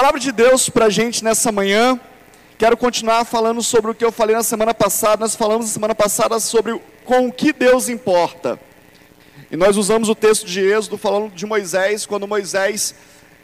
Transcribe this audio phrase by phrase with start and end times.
[0.00, 1.98] Palavra de Deus para a gente nessa manhã.
[2.56, 5.22] Quero continuar falando sobre o que eu falei na semana passada.
[5.22, 8.60] Nós falamos na semana passada sobre com o que Deus importa.
[9.50, 12.94] E nós usamos o texto de Êxodo falando de Moisés, quando Moisés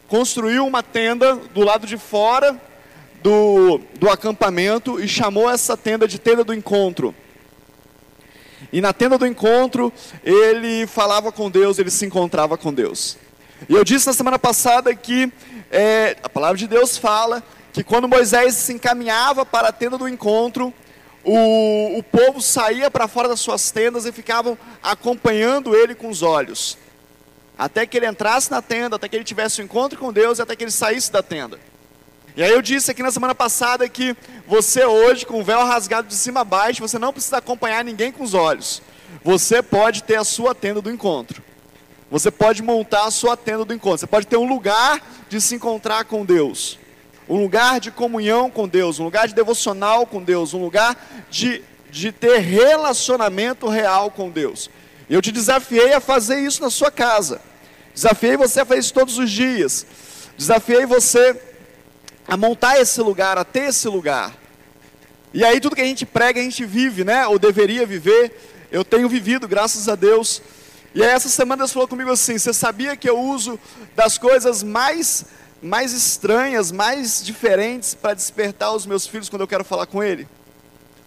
[0.06, 2.56] construiu uma tenda do lado de fora
[3.20, 7.12] do, do acampamento e chamou essa tenda de tenda do encontro.
[8.72, 9.92] E na tenda do encontro,
[10.22, 13.18] ele falava com Deus, ele se encontrava com Deus.
[13.68, 15.32] E eu disse na semana passada que
[15.70, 20.08] é, a palavra de Deus fala que quando Moisés se encaminhava para a tenda do
[20.08, 20.72] encontro,
[21.24, 26.22] o, o povo saía para fora das suas tendas e ficavam acompanhando ele com os
[26.22, 26.76] olhos.
[27.56, 30.42] Até que ele entrasse na tenda, até que ele tivesse um encontro com Deus e
[30.42, 31.58] até que ele saísse da tenda.
[32.36, 36.08] E aí eu disse aqui na semana passada que você hoje, com o véu rasgado
[36.08, 38.82] de cima a baixo, você não precisa acompanhar ninguém com os olhos.
[39.22, 41.42] Você pode ter a sua tenda do encontro.
[42.10, 43.98] Você pode montar a sua tenda do encontro.
[43.98, 46.78] Você pode ter um lugar de se encontrar com Deus.
[47.28, 50.96] Um lugar de comunhão com Deus, um lugar de devocional com Deus, um lugar
[51.30, 54.68] de, de ter relacionamento real com Deus.
[55.08, 57.40] Eu te desafiei a fazer isso na sua casa.
[57.94, 59.86] Desafiei você a fazer isso todos os dias.
[60.36, 61.40] Desafiei você
[62.26, 64.34] a montar esse lugar, a ter esse lugar.
[65.32, 67.26] E aí tudo que a gente prega, a gente vive, né?
[67.26, 68.32] Ou deveria viver.
[68.70, 70.42] Eu tenho vivido, graças a Deus.
[70.94, 73.58] E aí essa semana Deus falou comigo assim: "Você sabia que eu uso
[73.96, 75.26] das coisas mais
[75.60, 80.28] mais estranhas, mais diferentes para despertar os meus filhos quando eu quero falar com ele?"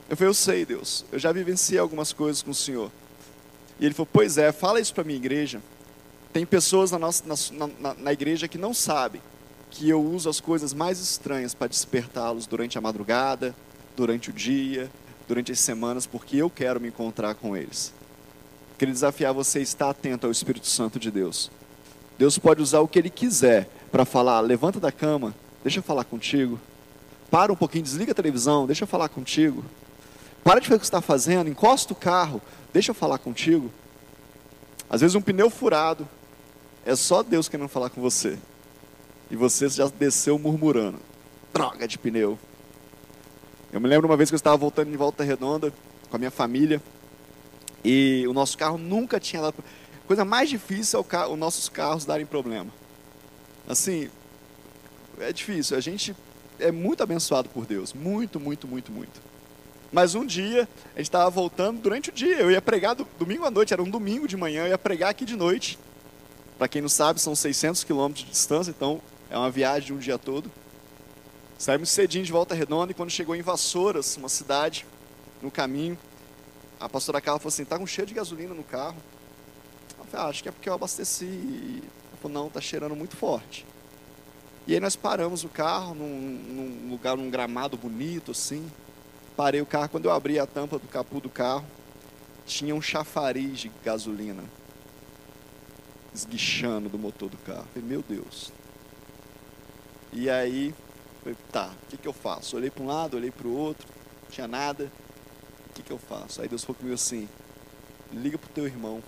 [0.09, 1.05] Eu falei: "Eu sei, Deus.
[1.11, 2.91] Eu já vivenciei algumas coisas com o Senhor."
[3.79, 5.61] E ele falou: "Pois é, fala isso para minha igreja."
[6.33, 9.21] Tem pessoas na, nossa, na, na, na igreja que não sabem
[9.71, 13.55] que eu uso as coisas mais estranhas para despertá-los durante a madrugada,
[13.95, 14.89] durante o dia,
[15.27, 17.93] durante as semanas, porque eu quero me encontrar com eles.
[18.77, 21.49] Queria desafiar você a estar atento ao Espírito Santo de Deus.
[22.17, 25.33] Deus pode usar o que Ele quiser para falar, levanta da cama,
[25.63, 26.59] deixa eu falar contigo.
[27.31, 29.63] Para um pouquinho, desliga a televisão, deixa eu falar contigo.
[30.43, 33.71] Para de fazer o que você está fazendo, encosta o carro, deixa eu falar contigo.
[34.89, 36.07] Às vezes um pneu furado,
[36.85, 38.37] é só Deus querendo falar com você.
[39.29, 40.99] E você já desceu murmurando.
[41.53, 42.39] Droga de pneu.
[43.73, 45.73] Eu me lembro uma vez que eu estava voltando de volta redonda
[46.09, 46.81] com a minha família.
[47.89, 49.63] E o nosso carro nunca tinha dado.
[50.05, 52.69] Coisa mais difícil é o os nossos carros darem problema.
[53.65, 54.09] Assim,
[55.21, 55.77] é difícil.
[55.77, 56.13] A gente
[56.59, 57.93] é muito abençoado por Deus.
[57.93, 59.21] Muito, muito, muito, muito.
[59.89, 62.35] Mas um dia, a gente estava voltando durante o dia.
[62.35, 65.11] Eu ia pregar do, domingo à noite, era um domingo de manhã, eu ia pregar
[65.11, 65.79] aqui de noite.
[66.57, 68.99] Para quem não sabe, são 600 quilômetros de distância, então
[69.29, 70.51] é uma viagem de um dia todo.
[71.57, 74.85] Saímos cedinho de Volta Redonda e quando chegou em Vassouras, uma cidade,
[75.41, 75.97] no caminho,
[76.79, 78.97] a pastora Carla falou assim, tá com cheio de gasolina no carro.
[79.97, 81.81] Eu falei, ah, acho que é porque eu abasteci.
[81.83, 83.65] Ela falou, não, tá cheirando muito forte.
[84.67, 88.69] E aí nós paramos o carro num, num lugar, num gramado bonito assim.
[89.35, 91.65] Parei o carro, quando eu abri a tampa do capô do carro,
[92.45, 94.43] tinha um chafariz de gasolina
[96.13, 97.65] esguichando do motor do carro.
[97.73, 98.51] Falei, meu Deus.
[100.11, 100.73] E aí,
[101.21, 102.57] falei, tá, o que, que eu faço?
[102.57, 103.87] Olhei para um lado, olhei para o outro,
[104.23, 104.91] não tinha nada.
[105.77, 106.41] Que, que eu faço?
[106.41, 107.29] Aí Deus falou comigo assim,
[108.11, 109.03] liga pro teu irmão.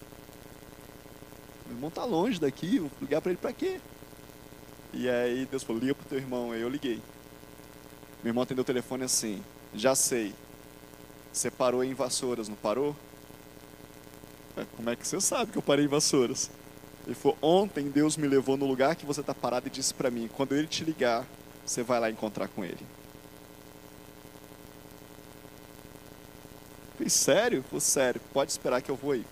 [1.66, 3.82] Meu irmão tá longe daqui, vou ligar para ele para quê?
[4.94, 6.52] E aí Deus falou, liga pro teu irmão.
[6.52, 7.02] Aí eu liguei.
[8.24, 9.44] Meu irmão atendeu o telefone assim,
[9.74, 10.36] já sei.
[11.34, 12.96] Você parou em Vassouras, não parou?
[14.76, 16.52] Como é que você sabe que eu parei em Vassouras?
[17.08, 20.12] Ele falou: Ontem Deus me levou no lugar que você está parado e disse para
[20.12, 21.26] mim: Quando ele te ligar,
[21.66, 22.86] você vai lá encontrar com ele.
[27.10, 27.64] Sério?
[27.64, 29.26] Falei: Sério, pode esperar que eu vou aí.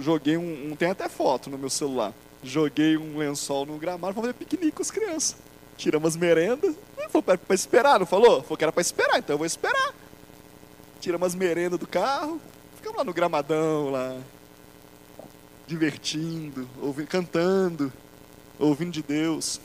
[0.00, 0.76] Joguei um, um.
[0.76, 2.12] Tem até foto no meu celular.
[2.42, 5.36] Joguei um lençol no gramado para fazer piquenique com as crianças.
[5.76, 6.74] Tiramos as merendas.
[7.08, 8.42] Falou para esperar, não falou?
[8.42, 9.94] Falou que era para esperar, então eu vou esperar.
[11.00, 12.40] Tiramos as merendas do carro.
[12.74, 14.16] Ficamos lá no gramadão, lá,
[15.66, 17.92] divertindo, ouvindo, cantando,
[18.58, 19.60] ouvindo de Deus.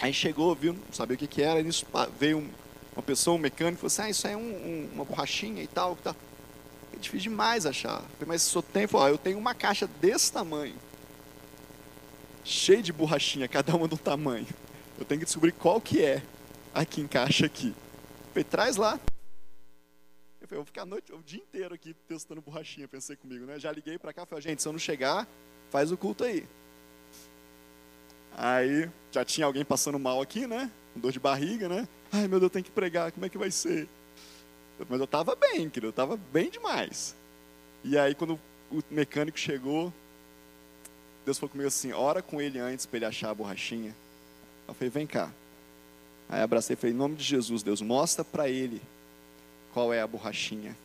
[0.00, 1.86] Aí chegou, viu, não sabia o que, que era, nisso
[2.18, 2.48] veio um,
[2.94, 5.96] uma pessoa, um mecânico, falou assim, ah, isso é um, um, uma borrachinha e tal.
[5.96, 6.14] tal.
[6.92, 8.02] É difícil demais achar.
[8.26, 10.76] Mas se o tem, falou, eu tenho uma caixa desse tamanho,
[12.44, 14.46] cheia de borrachinha, cada uma do tamanho.
[14.98, 16.22] Eu tenho que descobrir qual que é
[16.72, 17.74] a que encaixa aqui.
[18.28, 18.98] Falei, traz lá.
[20.40, 23.58] Eu falei, vou ficar a noite, o dia inteiro aqui testando borrachinha, pensei comigo, né?
[23.58, 25.26] Já liguei para cá, falei, gente, se eu não chegar,
[25.70, 26.46] faz o culto aí.
[28.36, 30.70] Aí já tinha alguém passando mal aqui, né?
[30.92, 31.88] Com dor de barriga, né?
[32.16, 33.88] Ai, meu Deus, eu tenho que pregar, como é que vai ser?
[34.88, 37.12] Mas eu estava bem, querido, eu estava bem demais.
[37.82, 38.38] E aí, quando
[38.70, 39.92] o mecânico chegou,
[41.26, 43.92] Deus falou comigo assim: ora com ele antes para ele achar a borrachinha.
[44.68, 45.28] Eu falei: vem cá.
[46.28, 48.80] Aí abracei e falei: em nome de Jesus, Deus, mostra para ele
[49.72, 50.76] qual é a borrachinha.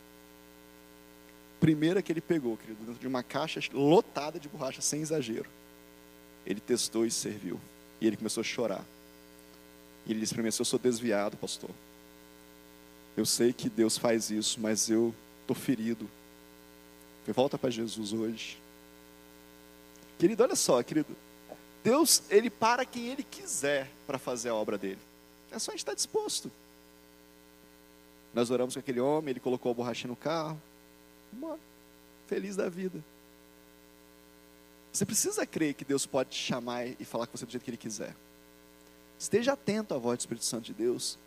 [1.60, 5.48] Primeira que ele pegou, querido, dentro de uma caixa lotada de borracha, sem exagero.
[6.44, 7.62] Ele testou e serviu.
[8.02, 8.84] E ele começou a chorar.
[10.12, 11.70] Ele disse para mim: Eu sou desviado, pastor.
[13.16, 16.10] Eu sei que Deus faz isso, mas eu estou ferido.
[17.28, 18.58] Eu volta para Jesus hoje.
[20.18, 21.16] Querido, olha só, querido.
[21.84, 25.00] Deus, ele para quem ele quiser para fazer a obra dele.
[25.52, 26.52] É só a gente estar disposto.
[28.34, 30.62] Nós oramos com aquele homem, ele colocou a borracha no carro.
[31.34, 31.60] Embora.
[32.28, 33.04] Feliz da vida.
[34.92, 37.70] Você precisa crer que Deus pode te chamar e falar com você do jeito que
[37.70, 38.16] Ele quiser.
[39.20, 41.20] Esteja atento à voz do Espírito Santo de Deus.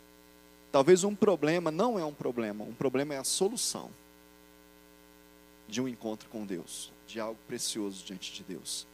[0.71, 3.91] Talvez um problema não é um problema, um problema é a solução
[5.67, 8.87] de um encontro com Deus, de algo precioso diante de Deus.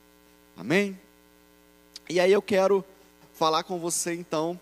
[0.57, 0.99] Amém?
[2.09, 2.83] E aí eu quero
[3.33, 4.59] falar com você então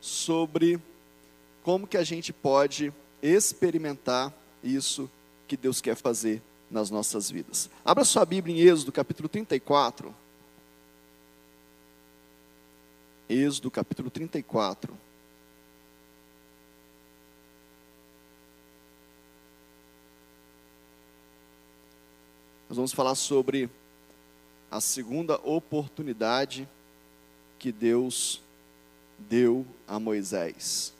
[0.00, 0.80] sobre
[1.62, 2.92] como que a gente pode
[3.22, 4.32] experimentar
[4.62, 5.08] isso
[5.46, 7.70] que Deus quer fazer nas nossas vidas.
[7.84, 10.12] Abra sua Bíblia em Êxodo, capítulo 34.
[13.28, 14.96] Êxodo, capítulo 34.
[22.68, 23.68] Nós vamos falar sobre
[24.70, 26.68] a segunda oportunidade
[27.58, 28.40] que Deus
[29.18, 30.94] deu a Moisés.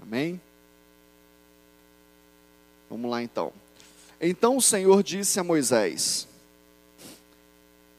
[0.00, 0.40] Amém?
[2.88, 3.52] Vamos lá então.
[4.20, 6.28] Então o Senhor disse a Moisés: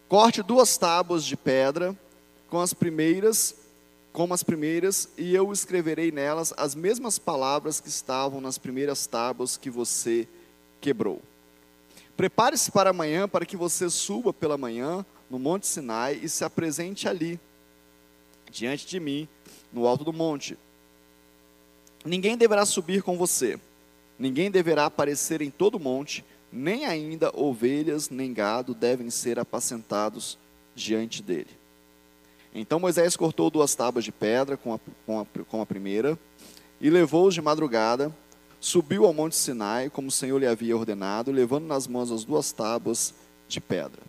[0.08, 1.94] Corte duas tábuas de pedra
[2.52, 3.56] com as primeiras,
[4.14, 9.58] como as primeiras, e eu escreverei nelas as mesmas palavras que estavam nas primeiras tábuas
[9.58, 10.28] que você
[10.80, 11.20] quebrou.
[12.16, 17.08] Prepare-se para amanhã, para que você suba pela manhã no Monte Sinai e se apresente
[17.08, 17.40] ali,
[18.52, 19.28] diante de mim,
[19.74, 20.56] no alto do monte.
[22.06, 23.60] Ninguém deverá subir com você
[24.22, 30.38] Ninguém deverá aparecer em todo o monte, nem ainda ovelhas nem gado devem ser apacentados
[30.76, 31.50] diante dele.
[32.54, 36.18] Então Moisés cortou duas tábuas de pedra com a, com a, com a primeira
[36.80, 38.12] e levou-os de madrugada,
[38.60, 42.52] subiu ao monte Sinai, como o Senhor lhe havia ordenado, levando nas mãos as duas
[42.52, 43.14] tábuas
[43.48, 44.02] de pedra.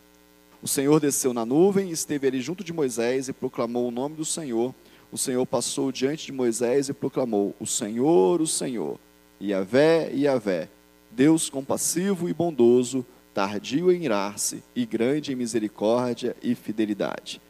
[0.62, 4.24] O Senhor desceu na nuvem, esteve ali junto de Moisés e proclamou o nome do
[4.24, 4.74] Senhor.
[5.10, 8.98] O Senhor passou diante de Moisés e proclamou: O Senhor, o Senhor
[9.40, 10.68] Yahvé, Yahvé,
[11.10, 13.04] Deus compassivo e bondoso,
[13.34, 17.40] tardio em irar-se e grande em misericórdia e fidelidade.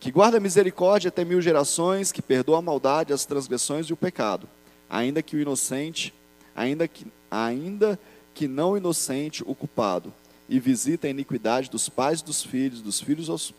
[0.00, 4.48] Que guarda misericórdia até mil gerações, que perdoa a maldade, as transgressões e o pecado,
[4.88, 6.14] ainda que o inocente,
[6.56, 8.00] ainda que, ainda
[8.32, 10.10] que não inocente o culpado,
[10.48, 13.52] e visita a iniquidade dos pais dos filhos, dos filhos, aos,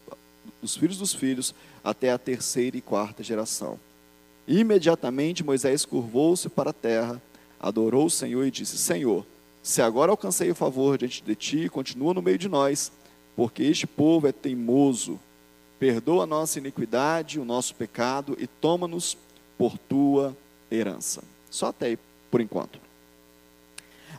[0.60, 1.54] dos filhos dos filhos,
[1.84, 3.80] até a terceira e quarta geração.
[4.48, 7.22] Imediatamente Moisés curvou-se para a terra,
[7.60, 9.26] adorou o Senhor e disse: Senhor,
[9.62, 12.92] se agora alcancei o favor diante de ti, continua no meio de nós,
[13.36, 15.20] porque este povo é teimoso.
[15.82, 19.18] Perdoa a nossa iniquidade, o nosso pecado e toma-nos
[19.58, 20.38] por tua
[20.70, 21.24] herança.
[21.50, 22.00] Só até aí,
[22.30, 22.80] por enquanto.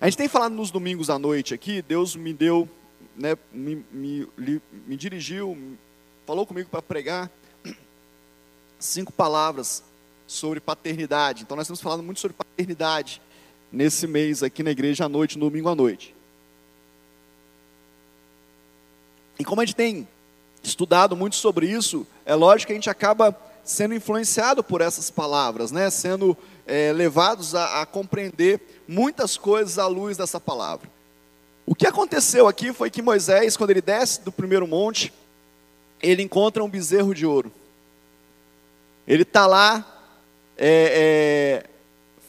[0.01, 2.69] A gente tem falado nos domingos à noite aqui, Deus me deu,
[3.17, 4.29] né, me, me,
[4.89, 5.57] me dirigiu,
[6.27, 7.31] falou comigo para pregar
[8.77, 9.85] cinco palavras
[10.27, 11.45] sobre paternidade.
[11.45, 13.23] Então nós estamos falando muito sobre paternidade
[13.71, 16.13] nesse mês aqui na igreja à noite, no domingo à noite.
[19.39, 20.09] E como a gente tem
[20.63, 25.71] estudado muito sobre isso, é lógico que a gente acaba sendo influenciado por essas palavras,
[25.71, 25.89] né?
[25.91, 30.89] sendo é, levados a, a compreender muitas coisas à luz dessa palavra.
[31.65, 35.13] O que aconteceu aqui foi que Moisés, quando ele desce do primeiro monte,
[36.03, 37.53] ele encontra um bezerro de ouro.
[39.07, 39.87] Ele está lá
[40.57, 41.71] é, é,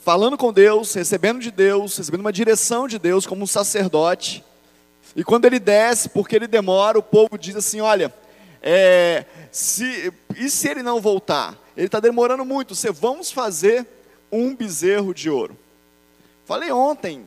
[0.04, 4.44] falando com Deus, recebendo de Deus, recebendo uma direção de Deus como um sacerdote.
[5.16, 8.14] E quando ele desce, porque ele demora, o povo diz assim: Olha,
[8.64, 11.58] é, se, e se ele não voltar?
[11.76, 12.74] Ele está demorando muito.
[12.94, 13.86] Vamos fazer
[14.32, 15.58] um bezerro de ouro.
[16.46, 17.26] Falei ontem,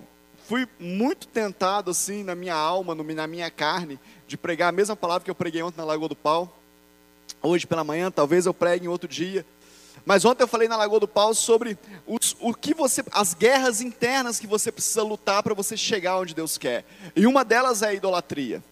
[0.49, 5.25] fui muito tentado assim na minha alma, na minha carne, de pregar a mesma palavra
[5.25, 6.57] que eu preguei ontem na Lagoa do Pau.
[7.43, 9.45] Hoje pela manhã, talvez eu pregue em outro dia.
[10.07, 11.77] Mas ontem eu falei na Lagoa do Pau sobre
[12.07, 16.35] os, o que você, as guerras internas que você precisa lutar para você chegar onde
[16.35, 16.85] Deus quer.
[17.15, 18.63] E uma delas é a idolatria.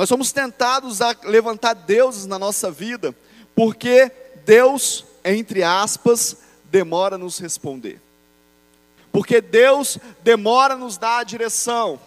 [0.00, 3.14] Nós somos tentados a levantar deuses na nossa vida,
[3.54, 4.10] porque
[4.46, 6.38] Deus, entre aspas,
[6.70, 8.00] demora nos responder.
[9.12, 12.00] Porque Deus demora nos dar a direção.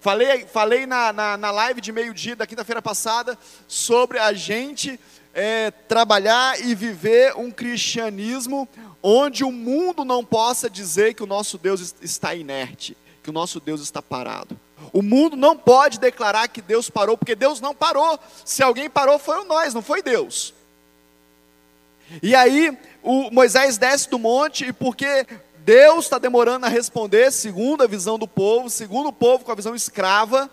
[0.00, 3.38] Falei, falei na, na, na live de meio-dia da quinta-feira passada
[3.68, 4.98] sobre a gente
[5.34, 8.66] é, trabalhar e viver um cristianismo
[9.02, 13.60] onde o mundo não possa dizer que o nosso Deus está inerte, que o nosso
[13.60, 14.58] Deus está parado.
[14.92, 18.18] O mundo não pode declarar que Deus parou, porque Deus não parou.
[18.44, 20.54] Se alguém parou, foi nós, não foi Deus.
[22.22, 25.26] E aí, o Moisés desce do monte, e porque
[25.58, 29.56] Deus está demorando a responder, segundo a visão do povo, segundo o povo com a
[29.56, 30.48] visão escrava,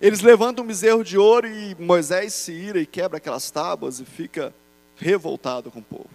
[0.00, 4.04] eles levantam um bezerro de ouro e Moisés se ira e quebra aquelas tábuas e
[4.04, 4.52] fica
[4.96, 6.10] revoltado com o povo.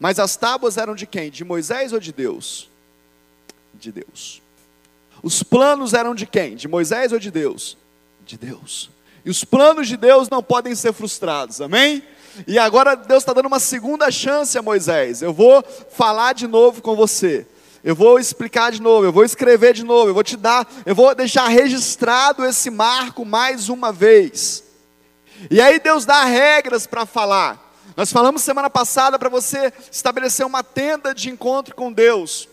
[0.00, 1.30] Mas as tábuas eram de quem?
[1.30, 2.68] De Moisés ou de Deus?
[3.72, 4.42] De Deus.
[5.24, 6.54] Os planos eram de quem?
[6.54, 7.78] De Moisés ou de Deus?
[8.26, 8.90] De Deus.
[9.24, 12.02] E os planos de Deus não podem ser frustrados, amém?
[12.46, 15.22] E agora Deus está dando uma segunda chance a Moisés.
[15.22, 17.46] Eu vou falar de novo com você.
[17.82, 20.94] Eu vou explicar de novo, eu vou escrever de novo, eu vou te dar, eu
[20.94, 24.62] vou deixar registrado esse marco mais uma vez.
[25.50, 27.74] E aí Deus dá regras para falar.
[27.96, 32.46] Nós falamos semana passada para você estabelecer uma tenda de encontro com Deus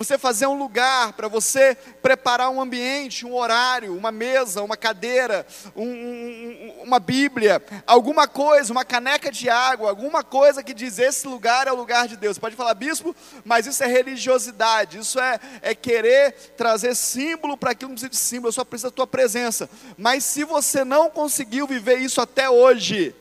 [0.00, 5.46] você fazer um lugar, para você preparar um ambiente, um horário, uma mesa, uma cadeira,
[5.76, 11.28] um, um, uma Bíblia, alguma coisa, uma caneca de água, alguma coisa que diz esse
[11.28, 12.38] lugar é o lugar de Deus.
[12.38, 13.14] Pode falar, bispo,
[13.44, 18.08] mas isso é religiosidade, isso é, é querer trazer símbolo para aquilo que não precisa
[18.08, 19.68] de símbolo, eu só preciso da tua presença.
[19.98, 23.14] Mas se você não conseguiu viver isso até hoje,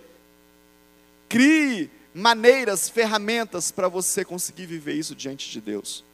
[1.28, 6.08] crie maneiras, ferramentas para você conseguir viver isso diante de Deus.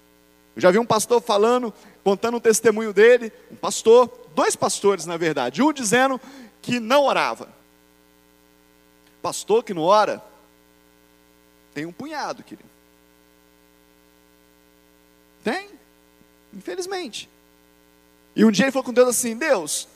[0.55, 5.17] Eu já vi um pastor falando, contando um testemunho dele, um pastor, dois pastores na
[5.17, 6.19] verdade, um dizendo
[6.61, 7.49] que não orava.
[9.21, 10.23] Pastor que não ora,
[11.73, 12.69] tem um punhado, querido.
[15.43, 15.69] Tem,
[16.53, 17.29] infelizmente.
[18.35, 19.87] E um dia ele falou com Deus assim: Deus,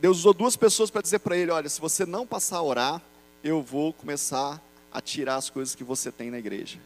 [0.00, 3.02] Deus usou duas pessoas para dizer para ele: Olha, se você não passar a orar,
[3.42, 4.60] eu vou começar
[4.92, 6.78] a tirar as coisas que você tem na igreja.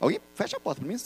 [0.00, 0.96] Alguém fecha a porta para mim,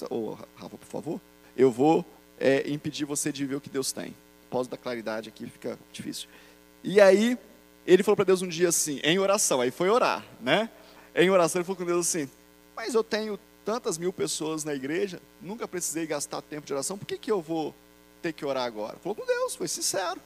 [0.56, 1.20] Rafa, por favor.
[1.56, 2.04] Eu vou
[2.38, 4.14] é, impedir você de ver o que Deus tem.
[4.50, 6.28] Pós da claridade aqui fica difícil.
[6.82, 7.36] E aí,
[7.86, 10.70] ele falou para Deus um dia assim, em oração, aí foi orar, né?
[11.14, 12.30] Em oração, ele falou com Deus assim:
[12.76, 17.06] Mas eu tenho tantas mil pessoas na igreja, nunca precisei gastar tempo de oração, por
[17.06, 17.74] que, que eu vou
[18.22, 18.96] ter que orar agora?
[18.98, 20.20] Falou com Deus, foi sincero.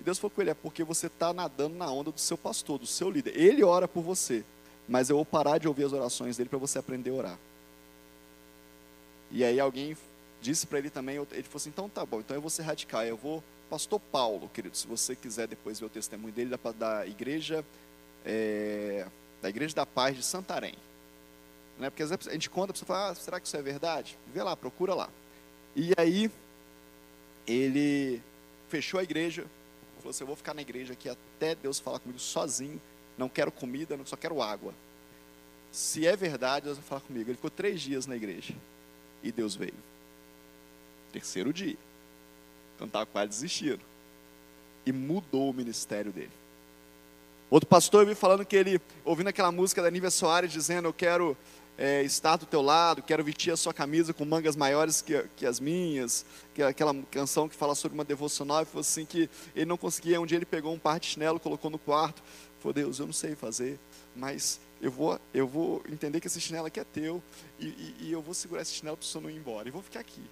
[0.00, 2.78] E Deus falou com ele: É porque você está nadando na onda do seu pastor,
[2.78, 3.36] do seu líder.
[3.36, 4.44] Ele ora por você,
[4.88, 7.38] mas eu vou parar de ouvir as orações dele para você aprender a orar.
[9.32, 9.96] E aí alguém
[10.42, 13.02] disse para ele também, ele falou assim, então tá bom, então eu vou ser radical,
[13.04, 17.06] eu vou, pastor Paulo, querido, se você quiser depois ver o testemunho dele, da, da
[17.06, 17.64] igreja,
[18.26, 19.06] é,
[19.40, 20.74] da igreja da paz de Santarém.
[21.78, 21.88] Né?
[21.88, 24.18] Porque às vezes a gente conta, a pessoa fala, ah, será que isso é verdade?
[24.34, 25.08] Vê lá, procura lá.
[25.74, 26.30] E aí,
[27.46, 28.20] ele
[28.68, 29.46] fechou a igreja,
[29.96, 32.80] falou assim, eu vou ficar na igreja aqui até Deus falar comigo sozinho,
[33.16, 34.74] não quero comida, só quero água.
[35.70, 37.30] Se é verdade, Deus vai falar comigo.
[37.30, 38.54] Ele ficou três dias na igreja.
[39.22, 39.74] E Deus veio.
[41.12, 41.76] Terceiro dia.
[42.74, 43.80] Então estava quase desistindo.
[44.84, 46.32] E mudou o ministério dele.
[47.50, 50.92] Outro pastor eu vi falando que ele, ouvindo aquela música da Nívia Soares, dizendo: Eu
[50.92, 51.36] quero
[51.76, 55.46] é, estar do teu lado, quero vestir a sua camisa com mangas maiores que, que
[55.46, 56.24] as minhas,
[56.54, 59.76] que é aquela canção que fala sobre uma devocional, e falou assim que ele não
[59.76, 62.22] conseguia, um dia ele pegou um par de chinelo, colocou no quarto,
[62.60, 63.78] falou, Deus, eu não sei fazer,
[64.14, 67.22] mas eu vou, eu vou entender que esse chinelo aqui é teu,
[67.58, 69.70] e, e, e eu vou segurar esse chinelo para o senhor não ir embora, e
[69.70, 70.22] vou ficar aqui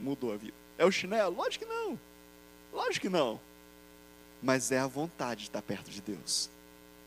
[0.00, 0.54] mudou a vida.
[0.76, 1.36] É o chinelo?
[1.36, 1.98] Lógico que não.
[2.72, 3.40] Lógico que não.
[4.42, 6.48] Mas é a vontade de estar perto de Deus.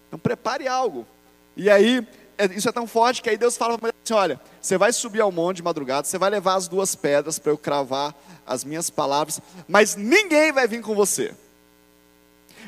[0.08, 1.08] Então prepare algo.
[1.56, 2.06] E aí,
[2.38, 5.22] é, isso é tão forte que aí Deus fala para assim: olha, você vai subir
[5.22, 8.14] ao monte de madrugada, você vai levar as duas pedras para eu cravar
[8.46, 11.34] as minhas palavras, mas ninguém vai vir com você.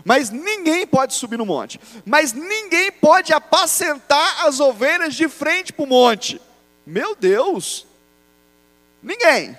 [0.03, 1.79] Mas ninguém pode subir no monte.
[2.05, 6.41] Mas ninguém pode apacentar as ovelhas de frente para o monte.
[6.85, 7.85] Meu Deus!
[9.01, 9.57] Ninguém.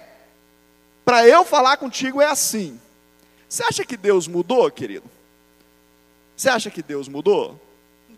[1.04, 2.80] Para eu falar contigo é assim.
[3.48, 5.08] Você acha que Deus mudou, querido?
[6.36, 7.60] Você acha que Deus mudou?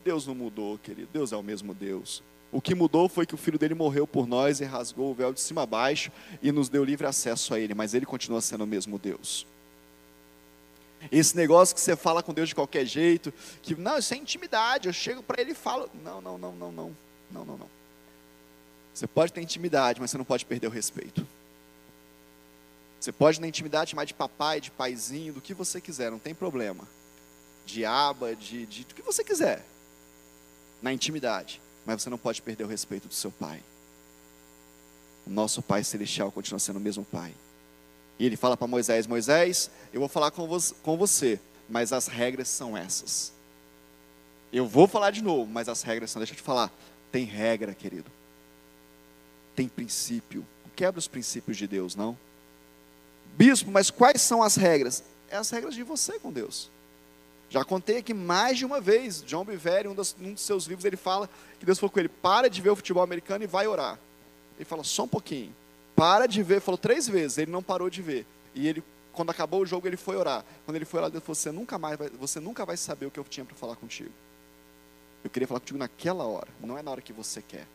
[0.04, 1.08] Deus não mudou, querido.
[1.12, 2.22] Deus é o mesmo Deus.
[2.52, 5.32] O que mudou foi que o filho dele morreu por nós e rasgou o véu
[5.32, 8.64] de cima a baixo e nos deu livre acesso a ele, mas ele continua sendo
[8.64, 9.46] o mesmo Deus.
[11.10, 14.88] Esse negócio que você fala com Deus de qualquer jeito, que não, isso é intimidade,
[14.88, 16.96] eu chego para ele e falo, não, não, não, não, não,
[17.30, 17.70] não, não, não.
[18.92, 21.26] Você pode ter intimidade, mas você não pode perder o respeito.
[22.98, 26.34] Você pode na intimidade chamar de papai, de paizinho, do que você quiser, não tem
[26.34, 26.88] problema.
[27.66, 29.64] De aba, de, de do que você quiser.
[30.80, 31.60] Na intimidade.
[31.84, 33.62] Mas você não pode perder o respeito do seu pai.
[35.26, 37.34] O nosso Pai Celestial continua sendo o mesmo Pai.
[38.18, 42.06] E ele fala para Moisés: Moisés, eu vou falar com, vo com você, mas as
[42.06, 43.32] regras são essas.
[44.52, 46.20] Eu vou falar de novo, mas as regras são.
[46.20, 46.72] Deixa eu te falar.
[47.10, 48.10] Tem regra, querido.
[49.54, 50.46] Tem princípio.
[50.74, 52.16] Quebra os princípios de Deus, não?
[53.36, 55.02] Bispo, mas quais são as regras?
[55.30, 56.70] É as regras de você com Deus.
[57.48, 59.22] Já contei aqui mais de uma vez.
[59.22, 62.48] John Biveri, um, um dos seus livros, ele fala que Deus falou com ele: para
[62.48, 63.98] de ver o futebol americano e vai orar.
[64.56, 65.54] Ele fala, só um pouquinho.
[65.96, 68.26] Para de ver, falou três vezes, ele não parou de ver.
[68.54, 68.84] E ele,
[69.14, 70.44] quando acabou o jogo, ele foi orar.
[70.66, 73.10] Quando ele foi orar, Deus falou: você nunca mais vai, você nunca vai saber o
[73.10, 74.12] que eu tinha para falar contigo.
[75.24, 77.66] Eu queria falar contigo naquela hora, não é na hora que você quer.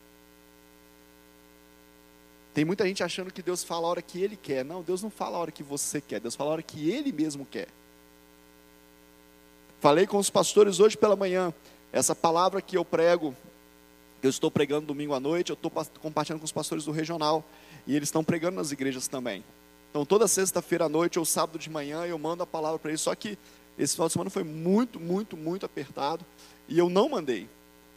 [2.54, 4.64] Tem muita gente achando que Deus fala a hora que Ele quer.
[4.64, 7.12] Não, Deus não fala a hora que você quer, Deus fala a hora que Ele
[7.12, 7.70] mesmo quer.
[9.80, 11.52] Falei com os pastores hoje pela manhã,
[11.92, 13.36] essa palavra que eu prego,
[14.22, 17.44] eu estou pregando domingo à noite, eu estou compartilhando com os pastores do regional,
[17.86, 19.44] e eles estão pregando nas igrejas também.
[19.90, 23.02] Então, toda sexta-feira à noite ou sábado de manhã, eu mando a palavra para eles,
[23.02, 23.38] só que
[23.78, 26.26] esse final de semana foi muito, muito, muito apertado,
[26.68, 27.50] e eu não mandei.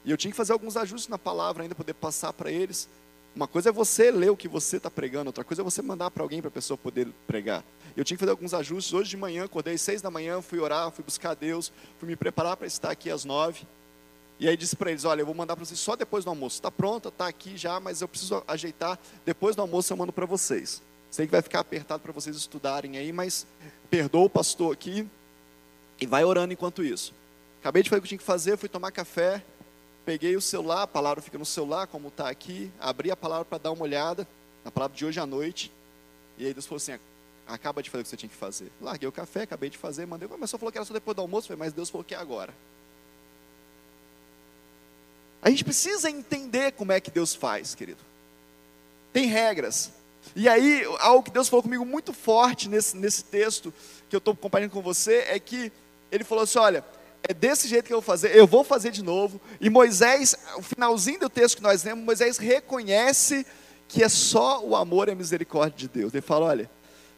[0.04, 2.88] E eu tinha que fazer alguns ajustes na palavra ainda, poder passar para eles.
[3.34, 6.10] Uma coisa é você ler o que você está pregando, outra coisa é você mandar
[6.10, 7.64] para alguém para a pessoa poder pregar.
[7.96, 8.92] Eu tinha que fazer alguns ajustes.
[8.92, 12.16] Hoje de manhã, acordei às seis da manhã, fui orar, fui buscar Deus, fui me
[12.16, 13.66] preparar para estar aqui às nove.
[14.38, 16.56] E aí disse para eles: Olha, eu vou mandar para vocês só depois do almoço.
[16.56, 18.98] Está pronta, está aqui já, mas eu preciso ajeitar.
[19.24, 20.82] Depois do almoço eu mando para vocês.
[21.10, 23.46] Sei que vai ficar apertado para vocês estudarem aí, mas
[23.88, 25.08] perdoa o pastor aqui
[26.00, 27.14] e vai orando enquanto isso.
[27.60, 29.42] Acabei de fazer o que tinha que fazer, fui tomar café,
[30.04, 33.58] peguei o celular, a palavra fica no celular, como está aqui, abri a palavra para
[33.58, 34.26] dar uma olhada,
[34.64, 35.72] na palavra de hoje à noite,
[36.36, 36.98] e aí Deus falou assim,
[37.46, 38.70] acaba de fazer o que você tinha que fazer.
[38.80, 41.22] Larguei o café, acabei de fazer, mandei, mas só falou que era só depois do
[41.22, 42.52] almoço, mas Deus falou que é agora.
[45.44, 48.00] A gente precisa entender como é que Deus faz, querido.
[49.12, 49.92] Tem regras.
[50.34, 53.72] E aí, algo que Deus falou comigo muito forte nesse, nesse texto
[54.08, 55.70] que eu estou compartilhando com você é que
[56.10, 56.82] Ele falou assim: olha,
[57.22, 59.38] é desse jeito que eu vou fazer, eu vou fazer de novo.
[59.60, 63.46] E Moisés, o finalzinho do texto que nós lemos, Moisés reconhece
[63.86, 66.14] que é só o amor e a misericórdia de Deus.
[66.14, 66.70] Ele fala: olha,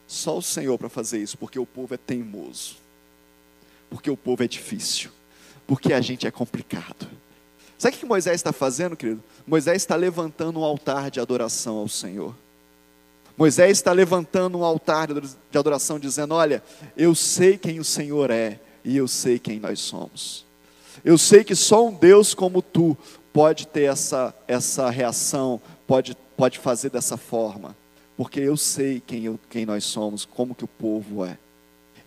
[0.08, 2.76] só o Senhor para fazer isso, porque o povo é teimoso,
[3.88, 5.12] porque o povo é difícil,
[5.64, 7.08] porque a gente é complicado.
[7.78, 9.22] Sabe o que Moisés está fazendo, querido?
[9.46, 12.34] Moisés está levantando um altar de adoração ao Senhor.
[13.36, 16.62] Moisés está levantando um altar de adoração, dizendo: Olha,
[16.96, 20.46] eu sei quem o Senhor é, e eu sei quem nós somos.
[21.04, 22.96] Eu sei que só um Deus como tu
[23.32, 27.76] pode ter essa, essa reação, pode, pode fazer dessa forma,
[28.16, 31.36] porque eu sei quem, eu, quem nós somos, como que o povo é.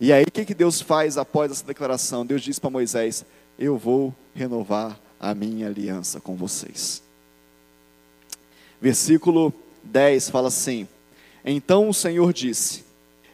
[0.00, 2.26] E aí o que, que Deus faz após essa declaração?
[2.26, 3.24] Deus diz para Moisés:
[3.56, 7.02] Eu vou renovar a minha aliança com vocês.
[8.80, 9.52] Versículo
[9.84, 10.88] 10 fala assim:
[11.44, 12.84] Então o Senhor disse: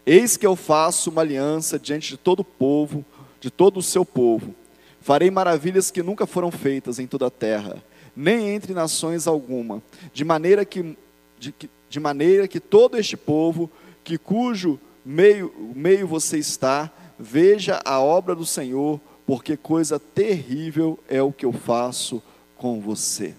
[0.05, 3.05] Eis que eu faço uma aliança diante de todo o povo
[3.47, 4.55] de todo o seu povo.
[5.01, 7.83] Farei maravilhas que nunca foram feitas em toda a terra,
[8.15, 9.81] nem entre nações alguma,
[10.13, 10.97] de maneira que,
[11.39, 11.55] de,
[11.89, 13.71] de maneira que todo este povo,
[14.03, 21.21] que cujo meio, meio você está, veja a obra do Senhor, porque coisa terrível é
[21.21, 22.23] o que eu faço
[22.57, 23.35] com você.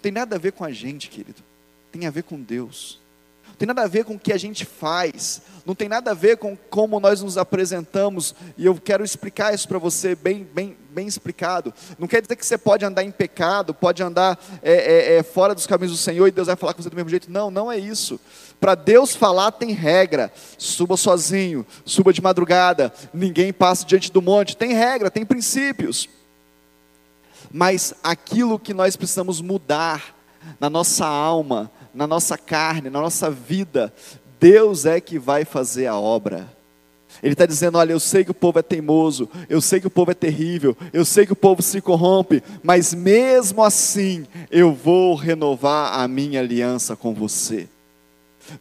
[0.00, 1.42] Tem nada a ver com a gente, querido.
[1.90, 3.00] Tem a ver com Deus.
[3.48, 6.14] Não tem nada a ver com o que a gente faz, não tem nada a
[6.14, 10.76] ver com como nós nos apresentamos, e eu quero explicar isso para você bem, bem,
[10.90, 11.72] bem explicado.
[11.98, 15.54] Não quer dizer que você pode andar em pecado, pode andar é, é, é, fora
[15.54, 17.30] dos caminhos do Senhor e Deus vai falar com você do mesmo jeito.
[17.30, 18.20] Não, não é isso.
[18.60, 20.32] Para Deus falar tem regra.
[20.58, 24.56] Suba sozinho, suba de madrugada, ninguém passa diante do monte.
[24.56, 26.08] Tem regra, tem princípios.
[27.52, 30.14] Mas aquilo que nós precisamos mudar
[30.58, 33.92] na nossa alma, na nossa carne, na nossa vida,
[34.40, 36.52] Deus é que vai fazer a obra.
[37.22, 39.90] Ele está dizendo: olha, eu sei que o povo é teimoso, eu sei que o
[39.90, 45.14] povo é terrível, eu sei que o povo se corrompe, mas mesmo assim eu vou
[45.14, 47.68] renovar a minha aliança com você.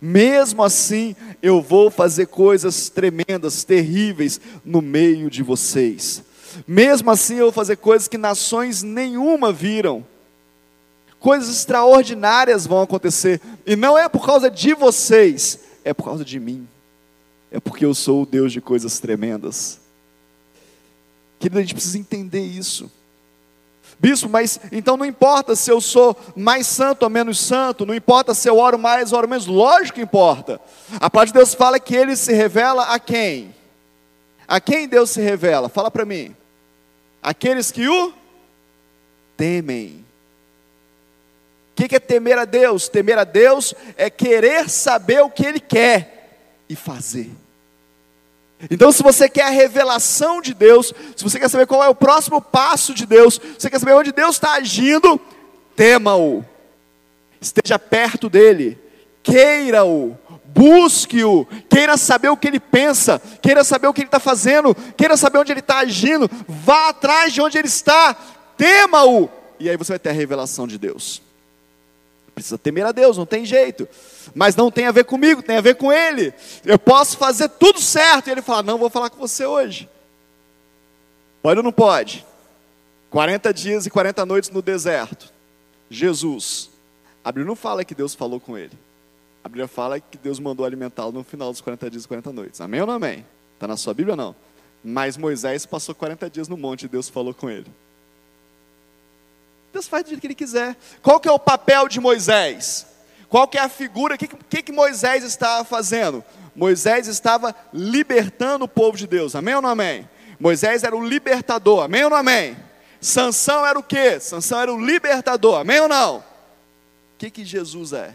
[0.02, 6.24] Mesmo assim, eu vou fazer coisas tremendas, terríveis no meio de vocês.
[6.66, 10.06] Mesmo assim, eu vou fazer coisas que nações nenhuma viram
[11.24, 16.38] coisas extraordinárias vão acontecer, e não é por causa de vocês, é por causa de
[16.38, 16.68] mim,
[17.50, 19.80] é porque eu sou o Deus de coisas tremendas.
[21.40, 22.92] Querido, a gente precisa entender isso.
[23.98, 28.34] Bispo, mas então não importa se eu sou mais santo ou menos santo, não importa
[28.34, 30.60] se eu oro mais ou oro menos, lógico que importa.
[31.00, 33.56] A parte de Deus fala que ele se revela a quem?
[34.46, 35.70] A quem Deus se revela?
[35.70, 36.36] Fala para mim.
[37.22, 38.14] Aqueles que o
[39.38, 40.03] temem.
[41.74, 42.88] O que é temer a Deus?
[42.88, 46.30] Temer a Deus é querer saber o que Ele quer
[46.70, 47.32] e fazer.
[48.70, 51.96] Então, se você quer a revelação de Deus, se você quer saber qual é o
[51.96, 55.20] próximo passo de Deus, se você quer saber onde Deus está agindo,
[55.76, 56.46] tema-o,
[57.42, 58.78] esteja perto dele,
[59.22, 64.76] queira-o, busque-o, queira saber o que ele pensa, queira saber o que ele está fazendo,
[64.96, 68.16] queira saber onde ele está agindo, vá atrás de onde ele está,
[68.56, 71.23] tema-o, e aí você vai ter a revelação de Deus.
[72.34, 73.88] Precisa temer a Deus, não tem jeito.
[74.34, 76.34] Mas não tem a ver comigo, tem a ver com Ele.
[76.66, 78.28] Eu posso fazer tudo certo.
[78.28, 79.90] E Ele fala: Não, vou falar com você hoje.
[81.42, 82.26] Pode ou não pode?
[83.10, 85.32] 40 dias e 40 noites no deserto.
[85.90, 86.70] Jesus.
[87.24, 88.78] A Bíblia não fala que Deus falou com ele.
[89.44, 92.62] A Bíblia fala que Deus mandou alimentá-lo no final dos 40 dias e 40 noites.
[92.62, 93.26] Amém ou não amém?
[93.54, 94.36] Está na sua Bíblia ou não?
[94.84, 97.68] Mas Moisés passou 40 dias no monte e Deus falou com ele.
[99.74, 100.78] Deus faz do jeito que ele quiser.
[101.02, 102.86] Qual que é o papel de Moisés?
[103.28, 104.14] Qual que é a figura?
[104.14, 106.24] O que, que, que Moisés estava fazendo?
[106.56, 109.36] Moisés estava libertando o povo de Deus.
[109.36, 110.08] Amém ou não amém?
[110.40, 111.84] Moisés era o libertador.
[111.86, 112.56] Amém ou não amém?
[113.02, 114.20] Sansão era o quê?
[114.20, 115.62] Sansão era o libertador.
[115.62, 116.20] Amém ou não?
[116.20, 116.24] O
[117.18, 118.14] que, que Jesus é?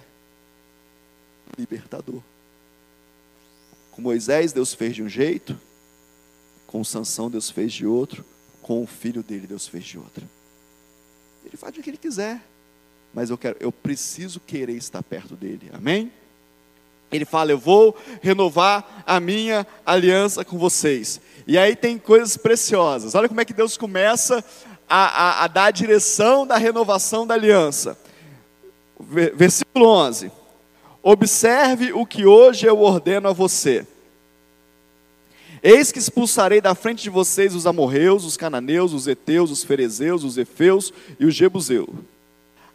[1.58, 2.22] Libertador.
[3.90, 5.58] Com Moisés, Deus fez de um jeito.
[6.68, 8.24] Com Sansão, Deus fez de outro.
[8.62, 10.37] Com o filho dele, Deus fez de outro.
[11.44, 12.40] Ele faz o que ele quiser.
[13.12, 15.70] Mas eu quero, eu preciso querer estar perto dele.
[15.72, 16.12] Amém?
[17.10, 21.20] Ele fala: Eu vou renovar a minha aliança com vocês.
[21.46, 23.14] E aí tem coisas preciosas.
[23.14, 24.44] Olha como é que Deus começa
[24.88, 27.98] a, a, a dar a direção da renovação da aliança.
[29.00, 30.30] Versículo 11:
[31.02, 33.86] Observe o que hoje eu ordeno a você.
[35.62, 40.24] Eis que expulsarei da frente de vocês os amorreus, os cananeus, os heteus, os ferezeus,
[40.24, 41.88] os efeus e os jebuseus.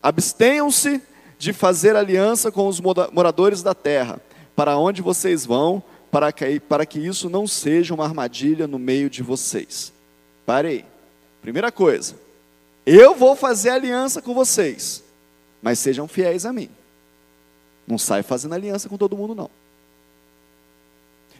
[0.01, 1.01] Abstenham-se
[1.37, 4.21] de fazer aliança com os moradores da terra,
[4.55, 9.09] para onde vocês vão, para que, para que isso não seja uma armadilha no meio
[9.09, 9.91] de vocês.
[10.45, 10.85] Parei.
[11.41, 12.15] Primeira coisa,
[12.85, 15.03] eu vou fazer aliança com vocês,
[15.61, 16.69] mas sejam fiéis a mim.
[17.85, 19.49] Não sai fazendo aliança com todo mundo, não.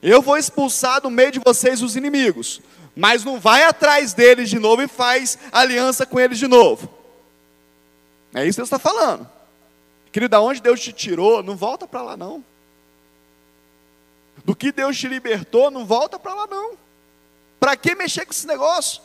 [0.04, 2.60] Eu vou expulsar do meio de vocês os inimigos,
[2.94, 6.90] mas não vai atrás deles de novo e faz aliança com eles de novo.
[8.34, 9.26] É isso que Deus está falando.
[10.12, 12.44] Querido, da onde Deus te tirou, não volta para lá não.
[14.44, 16.74] Do que Deus te libertou, não volta para lá não.
[17.58, 19.02] Para que mexer com esse negócio?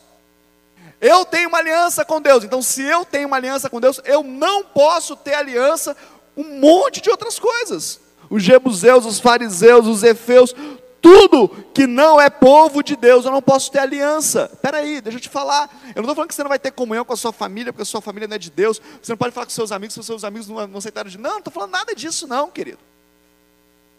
[1.00, 4.24] Eu tenho uma aliança com Deus, então se eu tenho uma aliança com Deus, eu
[4.24, 5.96] não posso ter aliança
[6.34, 8.00] com um monte de outras coisas.
[8.28, 10.54] Os jebuseus, os fariseus, os efeus,
[11.00, 14.50] tudo que não é povo de Deus, eu não posso ter aliança.
[14.52, 15.70] Espera aí, deixa eu te falar.
[15.88, 17.82] Eu não estou falando que você não vai ter comunhão com a sua família, porque
[17.82, 18.80] a sua família não é de Deus.
[19.00, 21.30] Você não pode falar com seus amigos, se seus amigos não, não aceitaram de Não,
[21.30, 22.78] não estou falando nada disso, não, querido.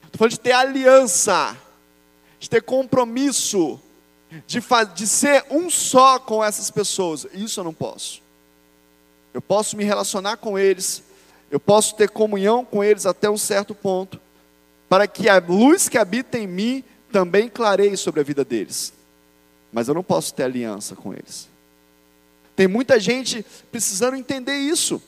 [0.03, 1.55] Estou falando de ter aliança,
[2.39, 3.79] de ter compromisso,
[4.45, 4.59] de,
[4.93, 7.27] de ser um só com essas pessoas.
[7.33, 8.21] Isso eu não posso.
[9.33, 11.03] Eu posso me relacionar com eles,
[11.51, 14.19] eu posso ter comunhão com eles até um certo ponto,
[14.89, 18.91] para que a luz que habita em mim também clareie sobre a vida deles.
[19.71, 21.47] Mas eu não posso ter aliança com eles.
[22.55, 25.01] Tem muita gente precisando entender isso.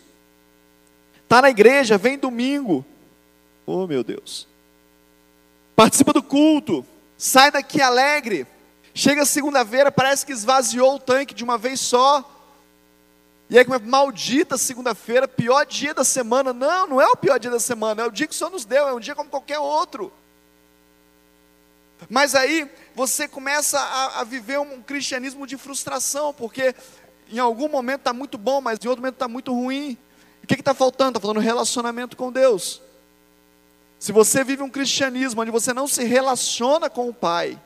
[1.24, 2.86] Está na igreja, vem domingo.
[3.66, 4.48] Oh meu Deus.
[5.76, 6.86] Participa do culto.
[7.18, 8.46] Sai daqui alegre.
[8.94, 12.30] Chega segunda-feira, parece que esvaziou o tanque de uma vez só.
[13.52, 16.54] E aí, é maldita segunda-feira, pior dia da semana.
[16.54, 18.64] Não, não é o pior dia da semana, é o dia que o Senhor nos
[18.64, 20.10] deu, é um dia como qualquer outro.
[22.10, 26.74] Mas aí você começa a, a viver um cristianismo de frustração, porque
[27.30, 29.98] em algum momento está muito bom, mas em outro momento está muito ruim.
[30.42, 31.18] O que está faltando?
[31.18, 32.82] Está faltando relacionamento com Deus.
[34.00, 37.60] Se você vive um cristianismo onde você não se relaciona com o Pai,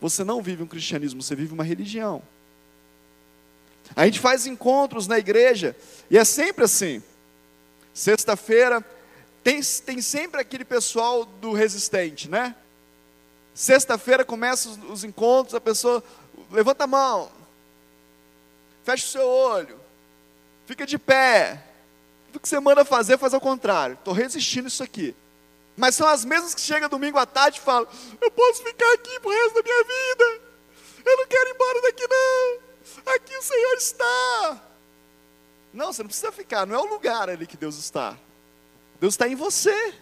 [0.00, 2.22] você não vive um cristianismo, você vive uma religião.
[3.94, 5.76] A gente faz encontros na igreja
[6.10, 7.02] e é sempre assim.
[7.92, 8.84] Sexta-feira
[9.42, 12.54] tem, tem sempre aquele pessoal do resistente, né?
[13.54, 16.02] Sexta-feira começa os, os, encontros, a pessoa
[16.50, 17.30] levanta a mão,
[18.84, 19.78] fecha o seu olho,
[20.66, 21.64] fica de pé.
[22.34, 23.94] O que você manda fazer, faz ao contrário.
[23.94, 25.16] Estou resistindo isso aqui.
[25.76, 27.88] Mas são as mesmas que chegam domingo à tarde e falam:
[28.20, 30.40] Eu posso ficar aqui pro resto da minha vida.
[31.04, 32.69] Eu não quero ir embora daqui, não.
[33.06, 34.62] Aqui o Senhor está.
[35.72, 38.16] Não, você não precisa ficar, não é o lugar ali que Deus está.
[39.00, 39.94] Deus está em você.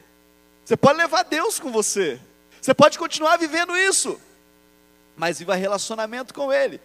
[0.64, 2.20] Você pode levar Deus com você.
[2.60, 4.20] Você pode continuar vivendo isso.
[5.16, 6.80] Mas viva relacionamento com Ele.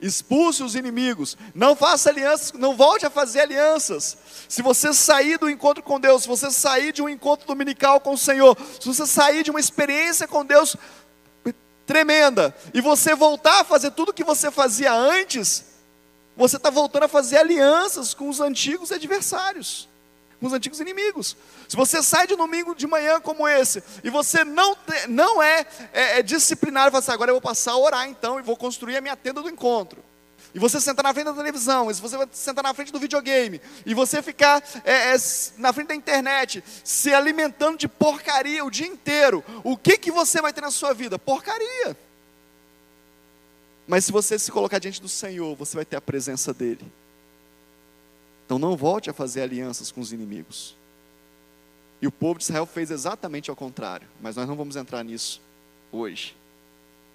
[0.00, 1.36] Expulse os inimigos.
[1.54, 4.18] Não faça alianças, não volte a fazer alianças.
[4.48, 8.12] Se você sair do encontro com Deus, se você sair de um encontro dominical com
[8.12, 10.76] o Senhor, se você sair de uma experiência com Deus
[11.88, 15.64] tremenda e você voltar a fazer tudo que você fazia antes,
[16.36, 19.88] você está voltando a fazer alianças com os antigos adversários,
[20.38, 21.34] com os antigos inimigos.
[21.66, 24.76] Se você sai de domingo de manhã como esse, e você não,
[25.08, 28.42] não é, é, é disciplinado, fala assim, agora eu vou passar a orar então, e
[28.42, 30.04] vou construir a minha tenda do encontro.
[30.54, 33.94] E você sentar na frente da televisão, e você sentar na frente do videogame, e
[33.94, 35.16] você ficar é, é,
[35.58, 40.40] na frente da internet, se alimentando de porcaria o dia inteiro, o que, que você
[40.40, 41.18] vai ter na sua vida?
[41.18, 41.96] Porcaria.
[43.86, 46.86] Mas se você se colocar diante do Senhor, você vai ter a presença dEle.
[48.44, 50.74] Então não volte a fazer alianças com os inimigos.
[52.00, 55.40] E o povo de Israel fez exatamente ao contrário, mas nós não vamos entrar nisso
[55.90, 56.36] hoje.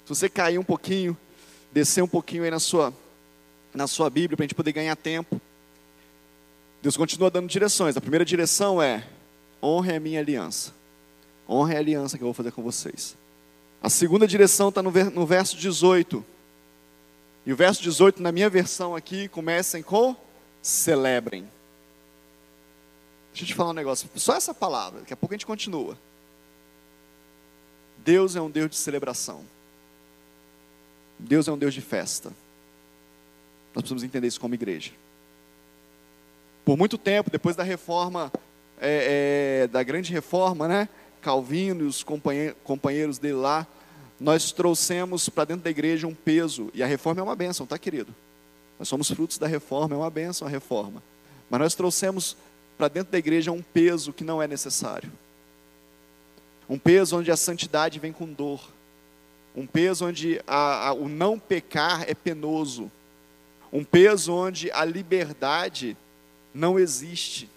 [0.03, 1.17] Se você cair um pouquinho,
[1.71, 2.93] descer um pouquinho aí na sua
[3.73, 5.41] na sua Bíblia para a gente poder ganhar tempo.
[6.81, 7.95] Deus continua dando direções.
[7.95, 9.07] A primeira direção é:
[9.61, 10.73] honre a minha aliança.
[11.47, 13.15] Honre a aliança que eu vou fazer com vocês.
[13.81, 16.23] A segunda direção está no, no verso 18.
[17.45, 20.15] E o verso 18, na minha versão aqui, começa com
[20.61, 21.47] celebrem.
[23.31, 24.09] Deixa eu te falar um negócio.
[24.15, 25.97] Só essa palavra, daqui a pouco a gente continua.
[27.97, 29.43] Deus é um Deus de celebração.
[31.17, 32.31] Deus é um Deus de festa.
[33.73, 34.91] Nós precisamos entender isso como igreja.
[36.63, 38.31] Por muito tempo, depois da reforma,
[38.79, 40.87] é, é, da grande reforma, né?
[41.21, 42.03] Calvino e os
[42.63, 43.65] companheiros dele lá,
[44.19, 47.77] nós trouxemos para dentro da igreja um peso, e a reforma é uma bênção, tá,
[47.77, 48.13] querido?
[48.77, 51.01] Nós somos frutos da reforma, é uma bênção a reforma.
[51.49, 52.35] Mas nós trouxemos
[52.77, 55.11] para dentro da igreja um peso que não é necessário.
[56.69, 58.61] Um peso onde a santidade vem com dor.
[59.55, 62.91] Um peso onde a, a, o não pecar é penoso.
[63.73, 65.97] Um peso onde a liberdade
[66.53, 67.49] não existe,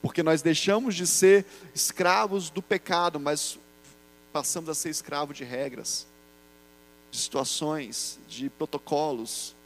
[0.00, 3.58] porque nós deixamos de ser escravos do pecado, mas
[4.32, 6.06] passamos a ser escravos de regras,
[7.10, 9.56] de situações, de protocolos.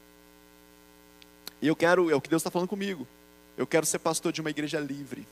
[1.60, 3.06] E eu quero, é o que Deus está falando comigo.
[3.58, 5.28] Eu quero ser pastor de uma igreja livre.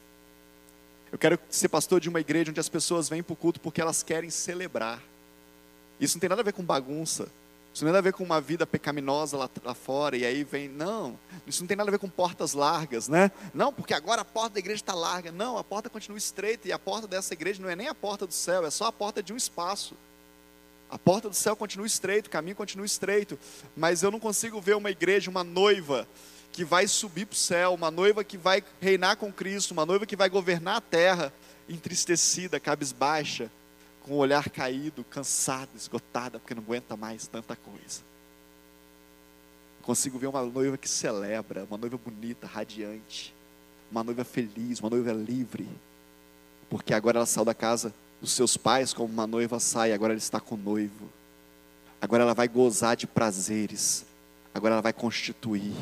[1.11, 3.81] Eu quero ser pastor de uma igreja onde as pessoas vêm para o culto porque
[3.81, 5.03] elas querem celebrar.
[5.99, 7.27] Isso não tem nada a ver com bagunça.
[7.73, 10.43] Isso não tem nada a ver com uma vida pecaminosa lá, lá, fora, e aí
[10.43, 13.31] vem, não, isso não tem nada a ver com portas largas, né?
[13.55, 15.31] Não, porque agora a porta da igreja está larga.
[15.31, 18.27] Não, a porta continua estreita, e a porta dessa igreja não é nem a porta
[18.27, 19.95] do céu, é só a porta de um espaço.
[20.91, 23.39] A porta do céu continua estreita, o caminho continua estreito,
[23.77, 26.09] mas eu não consigo ver uma igreja, uma noiva,
[26.51, 30.07] que vai subir para o céu, uma noiva que vai reinar com Cristo, uma noiva
[30.07, 31.33] que vai governar a terra,
[31.69, 33.51] entristecida, cabisbaixa,
[34.03, 38.03] com o olhar caído, cansada, esgotada, porque não aguenta mais tanta coisa.
[39.83, 43.35] Consigo ver uma noiva que celebra, uma noiva bonita, radiante,
[43.91, 45.69] uma noiva feliz, uma noiva livre,
[46.69, 50.19] porque agora ela saiu da casa dos seus pais como uma noiva sai, agora ela
[50.19, 51.09] está com o noivo.
[52.01, 54.05] Agora ela vai gozar de prazeres,
[54.55, 55.75] agora ela vai constituir,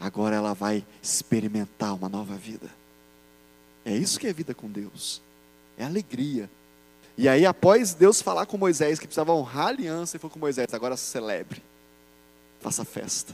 [0.00, 2.70] agora ela vai experimentar uma nova vida.
[3.84, 5.20] É isso que é vida com Deus,
[5.76, 6.48] é alegria,
[7.22, 10.40] e aí, após Deus falar com Moisés que precisava honrar a aliança, ele falou com
[10.40, 11.62] Moisés: agora celebre,
[12.60, 13.32] faça festa.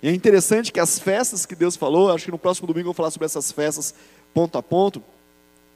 [0.00, 2.92] E é interessante que as festas que Deus falou, acho que no próximo domingo eu
[2.92, 3.96] vou falar sobre essas festas
[4.32, 5.02] ponto a ponto,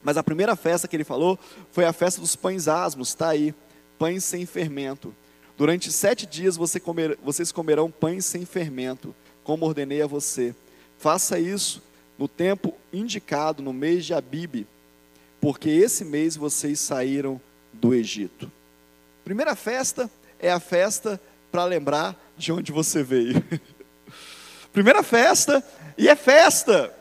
[0.01, 1.37] mas a primeira festa que ele falou
[1.73, 3.53] foi a festa dos pães asmos, está aí,
[3.99, 5.13] pães sem fermento.
[5.59, 10.55] Durante sete dias você comer, vocês comerão pães sem fermento, como ordenei a você.
[10.99, 11.83] Faça isso
[12.17, 14.69] no tempo indicado, no mês de Abibe,
[15.41, 17.41] porque esse mês vocês saíram
[17.73, 18.51] do Egito.
[19.25, 23.43] Primeira festa é a festa para lembrar de onde você veio.
[24.73, 25.65] Primeira festa,
[25.97, 26.95] e é festa.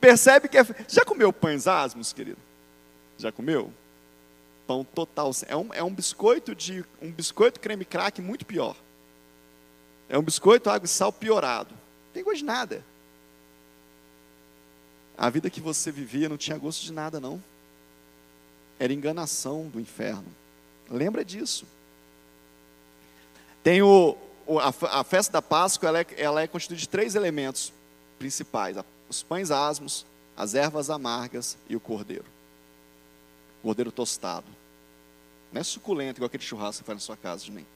[0.00, 0.64] Percebe que é.
[0.88, 2.38] Já comeu pães asmos, querido?
[3.18, 3.72] Já comeu?
[4.66, 5.30] Pão total.
[5.46, 6.84] É um, é um biscoito de.
[7.02, 8.76] Um biscoito creme crack muito pior.
[10.08, 11.70] É um biscoito água e sal piorado.
[11.70, 12.84] Não tem gosto de nada.
[15.18, 17.42] A vida que você vivia não tinha gosto de nada, não
[18.78, 20.26] era enganação do inferno.
[20.90, 21.66] Lembra disso.
[23.62, 24.16] Tem o,
[24.60, 27.72] a, festa da Páscoa, ela é, ela é constituída de três elementos
[28.18, 28.76] principais:
[29.08, 32.26] os pães asmos, as ervas amargas e o cordeiro.
[33.62, 34.46] Cordeiro tostado.
[35.52, 37.66] Não é suculento igual aquele churrasco que faz na sua casa, nem.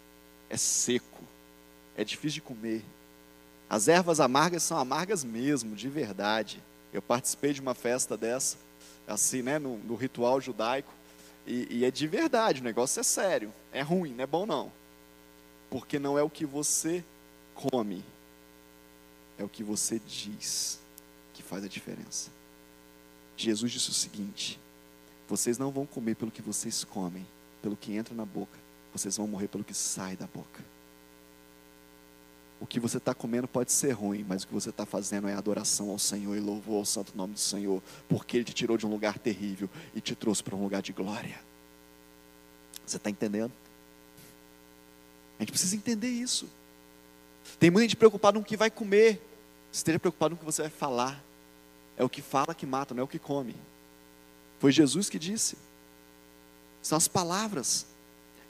[0.48, 1.24] É seco.
[1.96, 2.84] É difícil de comer.
[3.68, 6.62] As ervas amargas são amargas mesmo, de verdade.
[6.92, 8.56] Eu participei de uma festa dessa
[9.10, 10.92] assim, né, no, no ritual judaico.
[11.46, 13.52] E, e, é de verdade, o negócio é sério.
[13.72, 14.72] É ruim, não é bom não.
[15.68, 17.04] Porque não é o que você
[17.54, 18.04] come,
[19.38, 20.80] é o que você diz
[21.32, 22.30] que faz a diferença.
[23.36, 24.58] Jesus disse o seguinte:
[25.28, 27.26] vocês não vão comer pelo que vocês comem,
[27.62, 28.58] pelo que entra na boca,
[28.92, 30.62] vocês vão morrer pelo que sai da boca.
[32.60, 35.34] O que você está comendo pode ser ruim, mas o que você está fazendo é
[35.34, 38.86] adoração ao Senhor e louvor ao santo nome do Senhor, porque Ele te tirou de
[38.86, 41.40] um lugar terrível e te trouxe para um lugar de glória.
[42.86, 43.52] Você está entendendo?
[45.38, 46.46] A gente precisa entender isso.
[47.58, 49.22] Tem muita gente preocupada com o que vai comer.
[49.72, 51.22] Esteja preocupado com o que você vai falar.
[51.96, 53.56] É o que fala que mata, não é o que come.
[54.58, 55.56] Foi Jesus que disse.
[56.82, 57.86] São as palavras.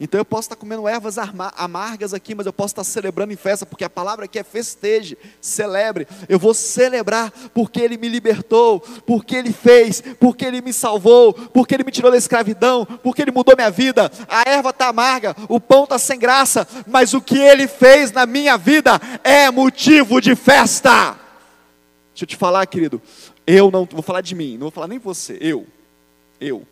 [0.01, 3.67] Então eu posso estar comendo ervas amargas aqui, mas eu posso estar celebrando em festa,
[3.67, 6.09] porque a palavra aqui é festeje, celebre.
[6.27, 11.75] Eu vou celebrar porque Ele me libertou, porque Ele fez, porque Ele me salvou, porque
[11.75, 14.11] Ele me tirou da escravidão, porque Ele mudou minha vida.
[14.27, 18.25] A erva está amarga, o pão está sem graça, mas o que Ele fez na
[18.25, 21.19] minha vida é motivo de festa.
[22.15, 23.03] Deixa eu te falar, querido,
[23.47, 25.67] eu não vou falar de mim, não vou falar nem você, eu,
[26.41, 26.67] eu.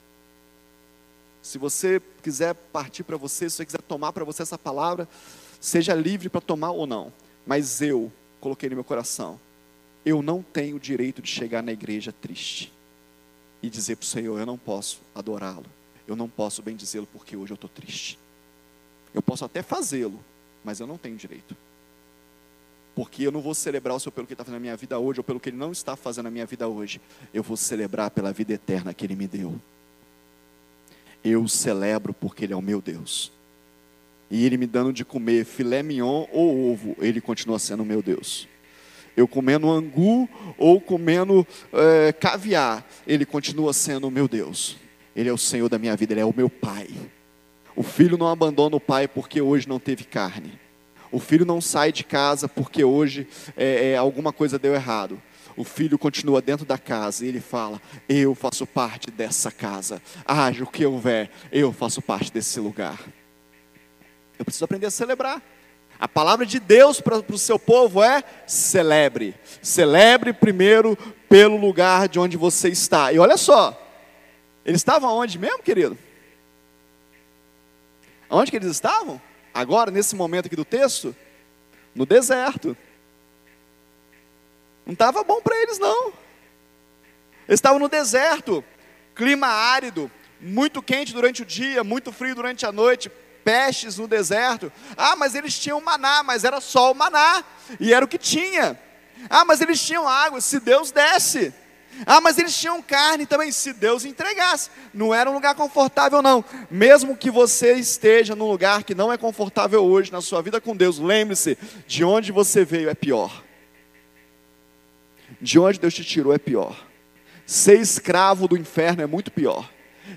[1.48, 5.08] Se você quiser partir para você, se você quiser tomar para você essa palavra,
[5.58, 7.10] seja livre para tomar ou não.
[7.46, 9.40] Mas eu coloquei no meu coração,
[10.04, 12.70] eu não tenho o direito de chegar na igreja triste
[13.62, 15.64] e dizer para o Senhor, eu não posso adorá-lo,
[16.06, 18.18] eu não posso bendizê-lo porque hoje eu estou triste.
[19.14, 20.22] Eu posso até fazê-lo,
[20.62, 21.56] mas eu não tenho direito.
[22.94, 25.20] Porque eu não vou celebrar o Senhor pelo que está fazendo na minha vida hoje,
[25.20, 27.00] ou pelo que Ele não está fazendo na minha vida hoje.
[27.32, 29.58] Eu vou celebrar pela vida eterna que Ele me deu
[31.24, 33.32] eu celebro porque Ele é o meu Deus.
[34.30, 38.02] E Ele me dando de comer filé mignon ou ovo, Ele continua sendo o meu
[38.02, 38.48] Deus.
[39.16, 44.76] Eu comendo angu ou comendo é, caviar, Ele continua sendo o meu Deus.
[45.16, 46.88] Ele é o Senhor da minha vida, Ele é o meu Pai.
[47.74, 50.58] O filho não abandona o pai porque hoje não teve carne.
[51.12, 53.26] O filho não sai de casa porque hoje
[53.56, 55.22] é, é, alguma coisa deu errado
[55.58, 60.00] o filho continua dentro da casa e ele fala: Eu faço parte dessa casa.
[60.24, 63.00] Haja o que houver, eu faço parte desse lugar.
[64.38, 65.42] Eu preciso aprender a celebrar.
[65.98, 69.34] A palavra de Deus para o seu povo é celebre.
[69.60, 70.96] Celebre primeiro
[71.28, 73.12] pelo lugar de onde você está.
[73.12, 73.76] E olha só,
[74.64, 75.98] eles estavam onde mesmo, querido?
[78.30, 79.20] Onde que eles estavam?
[79.52, 81.16] Agora, nesse momento aqui do texto?
[81.96, 82.76] No deserto.
[84.88, 86.06] Não estava bom para eles, não.
[87.46, 88.64] Eles estavam no deserto,
[89.14, 93.10] clima árido, muito quente durante o dia, muito frio durante a noite,
[93.44, 94.72] pestes no deserto.
[94.96, 97.44] Ah, mas eles tinham maná, mas era só o maná,
[97.78, 98.80] e era o que tinha.
[99.28, 101.52] Ah, mas eles tinham água, se Deus desse.
[102.06, 104.70] Ah, mas eles tinham carne também, se Deus entregasse.
[104.94, 106.42] Não era um lugar confortável, não.
[106.70, 110.74] Mesmo que você esteja num lugar que não é confortável hoje na sua vida com
[110.74, 113.47] Deus, lembre-se: de onde você veio é pior
[115.40, 116.86] de onde Deus te tirou é pior.
[117.46, 119.70] Ser escravo do inferno é muito pior.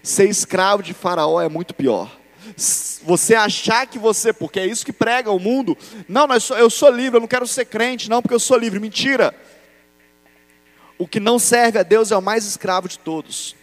[0.03, 2.11] Ser escravo de Faraó é muito pior.
[3.03, 7.17] Você achar que você, porque é isso que prega o mundo, não, eu sou livre,
[7.17, 8.79] eu não quero ser crente, não, porque eu sou livre.
[8.79, 9.33] Mentira.
[10.97, 13.55] O que não serve a Deus é o mais escravo de todos.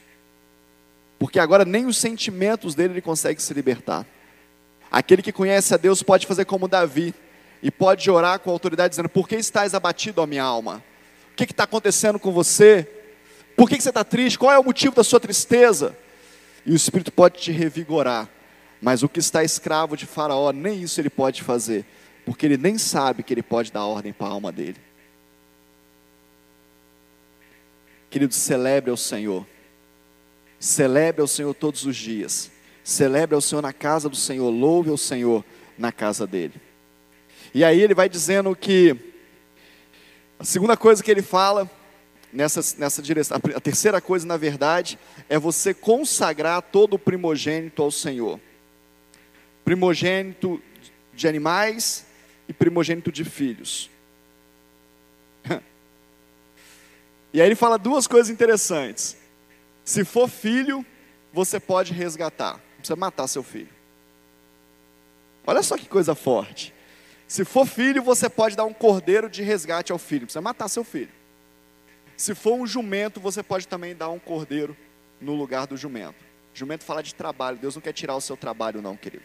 [1.19, 4.07] Porque agora nem os sentimentos dele ele consegue se libertar.
[4.91, 7.15] Aquele que conhece a Deus pode fazer como Davi
[7.63, 10.83] e pode orar com autoridade dizendo: Por que estás abatido, ó minha alma?
[11.47, 12.89] Que está acontecendo com você,
[13.57, 15.97] por que, que você está triste, qual é o motivo da sua tristeza.
[16.65, 18.29] E o Espírito pode te revigorar,
[18.81, 21.85] mas o que está escravo de Faraó, nem isso ele pode fazer,
[22.25, 24.77] porque ele nem sabe que ele pode dar ordem para a alma dele.
[28.11, 29.47] Querido, celebre ao Senhor,
[30.59, 32.51] celebre ao Senhor todos os dias,
[32.85, 35.45] celebre ao Senhor na casa do Senhor, louve ao Senhor
[35.77, 36.55] na casa dele.
[37.55, 39.08] E aí ele vai dizendo que
[40.39, 41.69] a segunda coisa que ele fala
[42.33, 44.99] nessa, nessa direção, a terceira coisa, na verdade,
[45.29, 48.41] é você consagrar todo o primogênito ao Senhor.
[49.65, 50.63] Primogênito
[51.13, 52.07] de animais
[52.47, 53.91] e primogênito de filhos.
[57.31, 59.15] E aí ele fala duas coisas interessantes.
[59.85, 60.85] Se for filho,
[61.31, 62.55] você pode resgatar.
[62.55, 63.69] Não precisa matar seu filho.
[65.47, 66.73] Olha só que coisa forte.
[67.29, 70.83] Se for filho, você pode dar um cordeiro de resgate ao filho, precisa matar seu
[70.83, 71.11] filho.
[72.17, 74.75] Se for um jumento, você pode também dar um cordeiro
[75.21, 76.25] no lugar do jumento.
[76.55, 79.25] Jumento fala de trabalho, Deus não quer tirar o seu trabalho, não, querido.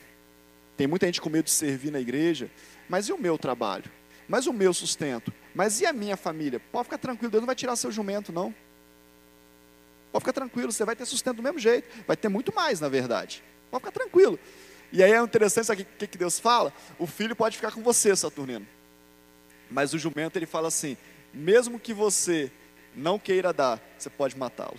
[0.75, 2.51] Tem muita gente com medo de servir na igreja,
[2.89, 3.89] mas e o meu trabalho?
[4.27, 5.31] Mas o meu sustento?
[5.55, 6.59] Mas e a minha família?
[6.59, 8.53] Pode ficar tranquilo, Deus não vai tirar seu jumento, não.
[10.11, 12.89] Pode ficar tranquilo, você vai ter sustento do mesmo jeito, vai ter muito mais, na
[12.89, 13.41] verdade.
[13.71, 14.37] Pode ficar tranquilo.
[14.93, 16.71] E aí é interessante, sabe o que, que Deus fala?
[16.99, 18.67] O filho pode ficar com você, Saturnino.
[19.67, 20.95] Mas o jumento ele fala assim:
[21.33, 22.51] mesmo que você
[22.95, 24.77] não queira dar, você pode matá-lo.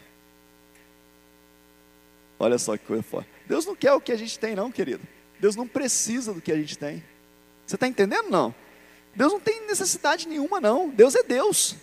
[2.38, 3.28] Olha só que coisa forte.
[3.44, 5.02] Deus não quer o que a gente tem, não, querido.
[5.40, 7.02] Deus não precisa do que a gente tem.
[7.66, 8.30] Você está entendendo?
[8.30, 8.54] Não.
[9.16, 10.90] Deus não tem necessidade nenhuma, não.
[10.90, 11.74] Deus é Deus.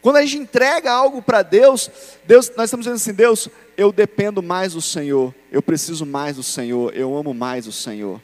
[0.00, 1.90] Quando a gente entrega algo para Deus,
[2.24, 6.42] Deus, nós estamos dizendo assim, Deus, eu dependo mais do Senhor, eu preciso mais do
[6.42, 8.20] Senhor, eu amo mais o Senhor.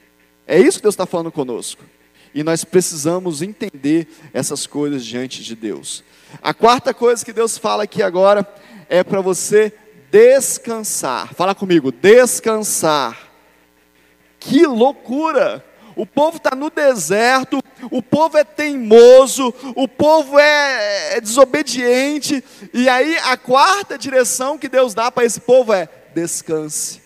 [0.47, 1.83] É isso que Deus está falando conosco.
[2.33, 6.03] E nós precisamos entender essas coisas diante de Deus.
[6.41, 8.45] A quarta coisa que Deus fala aqui agora
[8.89, 9.73] é para você
[10.11, 11.33] descansar.
[11.33, 13.17] Fala comigo, descansar.
[14.39, 15.63] Que loucura!
[15.95, 22.43] O povo está no deserto, o povo é teimoso, o povo é, é desobediente,
[22.73, 27.01] e aí a quarta direção que Deus dá para esse povo é: descanse.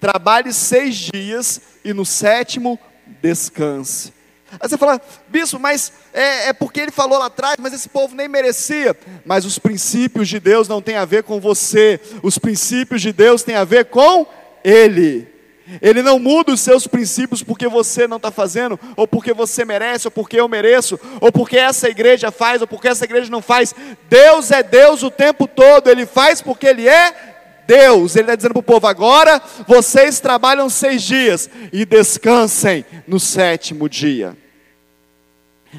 [0.00, 2.78] Trabalhe seis dias e no sétimo
[3.20, 4.12] descanse.
[4.60, 8.14] Aí você fala, bispo, mas é, é, porque ele falou lá atrás, mas esse povo
[8.14, 8.96] nem merecia.
[9.24, 13.42] Mas os princípios de Deus não têm a ver com você, os princípios de Deus
[13.42, 14.26] têm a ver com
[14.62, 15.31] Ele.
[15.80, 20.06] Ele não muda os seus princípios porque você não está fazendo, ou porque você merece,
[20.06, 23.74] ou porque eu mereço, ou porque essa igreja faz, ou porque essa igreja não faz.
[24.08, 27.32] Deus é Deus o tempo todo, Ele faz porque Ele é
[27.66, 28.16] Deus.
[28.16, 33.88] Ele está dizendo para o povo: agora vocês trabalham seis dias e descansem no sétimo
[33.88, 34.36] dia.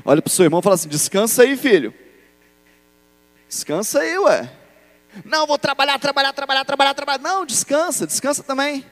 [0.03, 1.93] Olha para o seu irmão e fala assim: descansa aí, filho.
[3.47, 4.49] Descansa aí, ué.
[5.23, 7.19] Não, vou trabalhar, trabalhar, trabalhar, trabalhar, trabalhar.
[7.21, 8.83] Não, descansa, descansa também.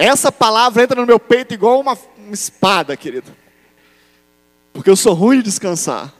[0.00, 3.36] Essa palavra entra no meu peito igual uma, uma espada, querido.
[4.72, 6.10] Porque eu sou ruim de descansar.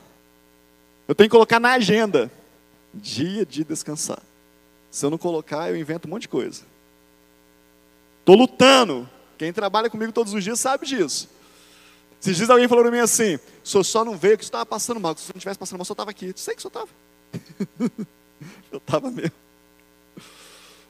[1.08, 2.30] Eu tenho que colocar na agenda.
[2.92, 4.20] Dia de descansar.
[4.90, 6.62] Se eu não colocar, eu invento um monte de coisa.
[8.18, 9.08] Estou lutando.
[9.38, 11.30] Quem trabalha comigo todos os dias sabe disso.
[12.20, 15.16] Se diz alguém falou para mim assim: o só não veio que estava passando mal.
[15.16, 16.26] Se você não estivesse passando mal, senhor estava aqui.
[16.26, 16.90] Eu sei que senhor estava.
[18.70, 19.32] eu estava mesmo.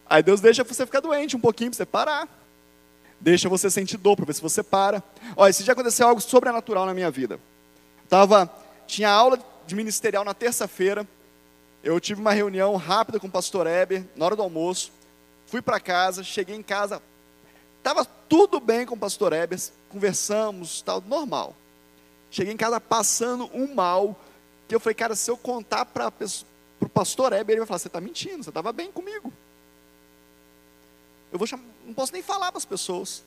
[0.07, 2.40] Aí Deus deixa você ficar doente um pouquinho para você parar.
[3.21, 5.03] Deixa você sentir dor para ver se você para.
[5.37, 7.39] Olha, se já aconteceu algo sobrenatural na minha vida.
[8.09, 8.51] Tava,
[8.87, 11.07] tinha aula de ministerial na terça-feira.
[11.83, 14.91] Eu tive uma reunião rápida com o pastor Heber, na hora do almoço.
[15.47, 17.03] Fui para casa, cheguei em casa,
[17.81, 19.59] Estava tudo bem com o pastor Heber,
[19.89, 21.57] conversamos, tal, normal.
[22.31, 24.15] Cheguei em casa passando um mal,
[24.69, 26.13] que eu falei, cara, se eu contar para
[26.79, 29.33] o pastor Heber, ele vai falar, você está mentindo, você estava bem comigo.
[31.33, 33.25] Eu vou chamar, não posso nem falar para as pessoas.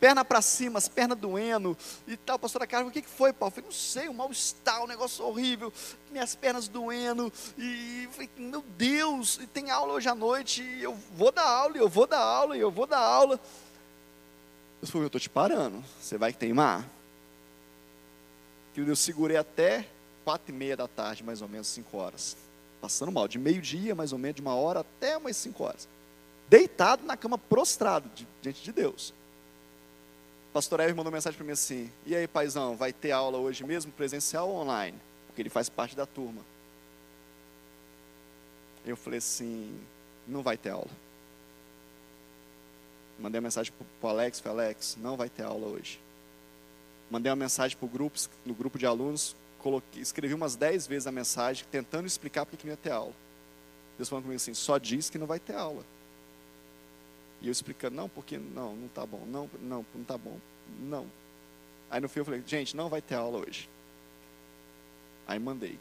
[0.00, 2.38] Perna para cima, as pernas doendo e tal.
[2.38, 3.50] Pastora Carla, o que, que foi, Paulo?
[3.50, 5.72] Eu falei, não sei, um mal-estar, um negócio horrível,
[6.10, 7.32] minhas pernas doendo.
[7.58, 11.76] E falei, meu Deus, e tem aula hoje à noite, e eu vou dar aula,
[11.76, 13.40] e eu vou dar aula, e eu vou dar aula.
[14.80, 16.88] Eu falei, eu estou te parando, você vai teimar?
[18.76, 19.88] eu segurei até
[20.24, 22.36] quatro e meia da tarde, mais ou menos, cinco horas.
[22.80, 25.88] Passando mal, de meio-dia, mais ou menos, de uma hora até umas cinco horas.
[26.48, 29.12] Deitado na cama, prostrado, diante de Deus
[30.58, 33.92] pastor Ever mandou mensagem para mim assim: E aí, paizão, vai ter aula hoje mesmo,
[33.92, 34.98] presencial ou online?
[35.28, 36.42] Porque ele faz parte da turma.
[38.84, 39.78] Eu falei assim:
[40.26, 40.90] Não vai ter aula.
[43.20, 46.00] Mandei uma mensagem para o Alex: falei, Alex, não vai ter aula hoje.
[47.08, 51.06] Mandei uma mensagem para o grupo, no grupo de alunos, coloquei, escrevi umas 10 vezes
[51.06, 53.14] a mensagem, tentando explicar porque que não ia ter aula.
[53.96, 55.84] Deus falou comigo assim: Só diz que não vai ter aula.
[57.40, 60.38] E eu explicando, não, porque não, não tá bom, não, não, não tá bom,
[60.80, 61.06] não.
[61.90, 63.68] Aí no fim eu falei, gente, não vai ter aula hoje.
[65.26, 65.78] Aí mandei.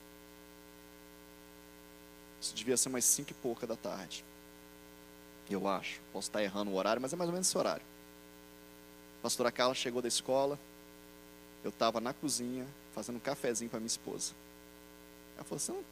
[2.39, 4.23] Isso devia ser mais cinco e pouca da tarde.
[5.49, 5.99] Eu acho.
[6.13, 7.83] Posso estar errando o horário, mas é mais ou menos esse horário.
[9.19, 10.59] A pastora Carla chegou da escola.
[11.63, 14.33] Eu estava na cozinha fazendo um cafezinho para minha esposa.
[15.35, 15.83] Ela falou assim: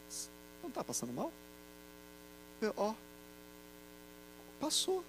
[0.62, 1.32] não está passando mal?
[2.62, 2.94] Eu, ó,
[4.60, 5.04] passou.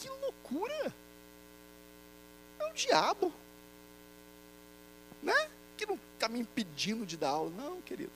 [0.00, 0.08] que
[0.50, 0.94] loucura!
[2.58, 3.32] É o diabo.
[5.22, 5.48] Né?
[5.76, 7.50] Que não está me impedindo de dar aula.
[7.50, 8.12] Não, querido.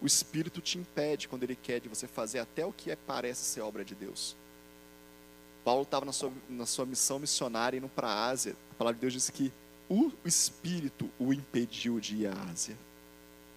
[0.00, 3.44] O Espírito te impede quando Ele quer de você fazer até o que é, parece
[3.44, 4.36] ser obra de Deus.
[5.64, 8.54] Paulo estava na sua, na sua missão missionária indo para a Ásia.
[8.72, 9.50] A palavra de Deus diz que
[9.88, 12.76] o Espírito o impediu de ir à Ásia.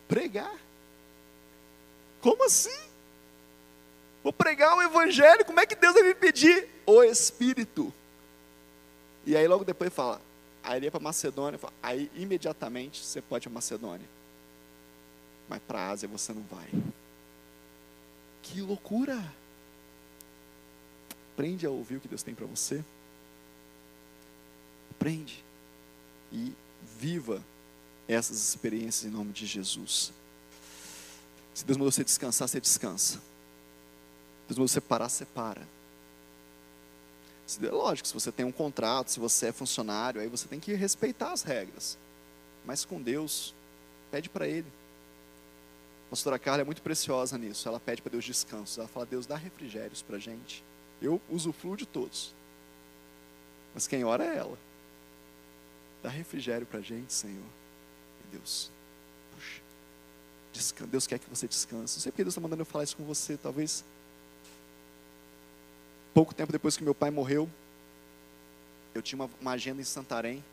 [0.07, 0.57] Pregar.
[2.21, 2.86] Como assim?
[4.28, 6.67] Vou pregar o evangelho, como é que Deus vai me pedir?
[6.86, 7.93] O Espírito.
[9.25, 10.21] E aí logo depois fala,
[10.61, 14.05] aí ele é para Macedônia, fala, aí imediatamente você pode ir para Macedônia.
[15.47, 16.67] Mas para a Ásia você não vai.
[18.41, 19.17] Que loucura!
[21.32, 22.84] Aprende a ouvir o que Deus tem para você.
[24.91, 25.41] Aprende
[26.34, 26.51] e
[26.99, 27.41] viva
[28.09, 30.11] essas experiências em nome de Jesus.
[31.53, 33.21] Se Deus mandou você descansar, você descansa.
[34.47, 35.61] Deus mandou você parar, você para.
[37.71, 41.31] Lógico, se você tem um contrato, se você é funcionário, aí você tem que respeitar
[41.31, 41.97] as regras.
[42.65, 43.53] Mas com Deus,
[44.11, 44.67] pede para Ele.
[46.07, 47.67] A pastora Carla é muito preciosa nisso.
[47.67, 48.79] Ela pede para Deus descanso.
[48.79, 50.63] Ela fala, Deus, dá refrigérios para a gente.
[51.01, 52.33] Eu usufruo de todos.
[53.73, 54.57] Mas quem ora é ela.
[56.01, 57.45] Dá refrigério para a gente, Senhor.
[58.25, 58.71] E Deus,
[59.33, 59.61] puxa.
[60.87, 61.97] Deus quer que você descanse.
[61.97, 63.37] Não sei porque Deus está mandando eu falar isso com você.
[63.37, 63.83] Talvez
[66.18, 67.47] pouco tempo depois que meu pai morreu,
[68.95, 70.43] eu tinha uma, uma agenda em Santarém.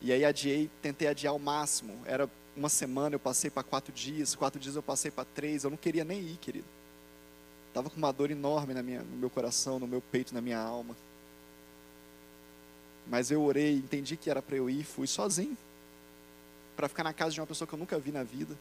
[0.00, 1.96] E aí adiei, tentei adiar ao máximo.
[2.04, 5.70] Era uma semana eu passei para quatro dias, quatro dias eu passei para três, eu
[5.70, 6.66] não queria nem ir, querido.
[7.68, 10.58] Estava com uma dor enorme na minha, no meu coração, no meu peito, na minha
[10.58, 10.96] alma.
[13.06, 15.56] Mas eu orei, entendi que era para eu ir, fui sozinho.
[16.76, 18.58] Para ficar na casa de uma pessoa que eu nunca vi na vida.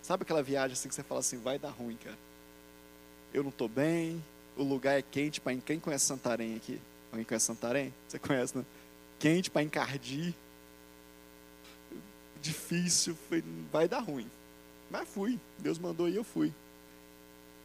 [0.00, 2.16] Sabe aquela viagem assim que você fala assim, vai dar ruim, cara.
[3.34, 4.24] Eu não estou bem,
[4.56, 6.80] o lugar é quente para quem conhece Santarém aqui?
[7.10, 7.94] Alguém conhece Santarém?
[8.08, 8.64] Você conhece, né?
[9.18, 10.34] Quente para encardir
[12.40, 14.28] difícil, foi, vai dar ruim.
[14.90, 16.52] Mas fui, Deus mandou e eu fui.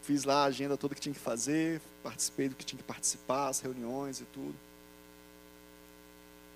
[0.03, 3.47] Fiz lá a agenda toda que tinha que fazer, participei do que tinha que participar,
[3.47, 4.55] as reuniões e tudo.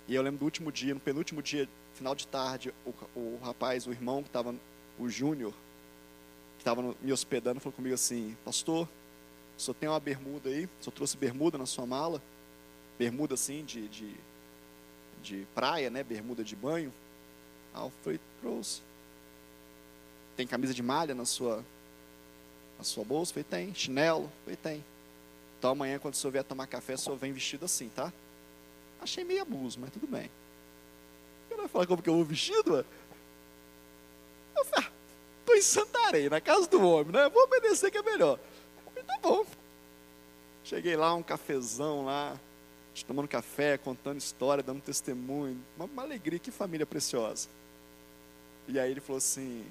[0.06, 3.86] E eu lembro do último dia, no penúltimo dia, final de tarde, o, o rapaz,
[3.86, 4.54] o irmão que estava,
[4.98, 5.52] o Júnior,
[6.58, 8.88] que estava me hospedando, falou comigo assim: Pastor,
[9.60, 12.22] só tem uma bermuda aí, só trouxe bermuda na sua mala,
[12.98, 14.14] bermuda assim de, de,
[15.22, 16.02] de praia, né?
[16.02, 16.92] Bermuda de banho.
[17.74, 18.80] Alfred trouxe.
[20.36, 21.64] Tem camisa de malha na sua,
[22.78, 23.34] na sua bolsa?
[23.34, 23.74] Falei, tem.
[23.74, 24.32] Chinelo?
[24.44, 24.84] Falei, tem.
[25.58, 28.10] Então amanhã, quando o senhor vier tomar café, o senhor vem vestido assim, tá?
[29.00, 30.30] Achei meio abuso, mas tudo bem.
[31.50, 32.84] Eu não vai falar como que eu vou vestido?
[34.56, 34.92] Eu falei, ah,
[35.44, 37.28] tô em Santarém, na casa do homem, né?
[37.28, 38.38] Vou obedecer que é melhor.
[39.10, 39.46] Tá bom.
[40.64, 42.38] Cheguei lá, um cafezão lá,
[43.06, 45.58] tomando café, contando história, dando testemunho.
[45.76, 47.48] Uma, uma alegria, que família preciosa.
[48.68, 49.64] E aí ele falou assim: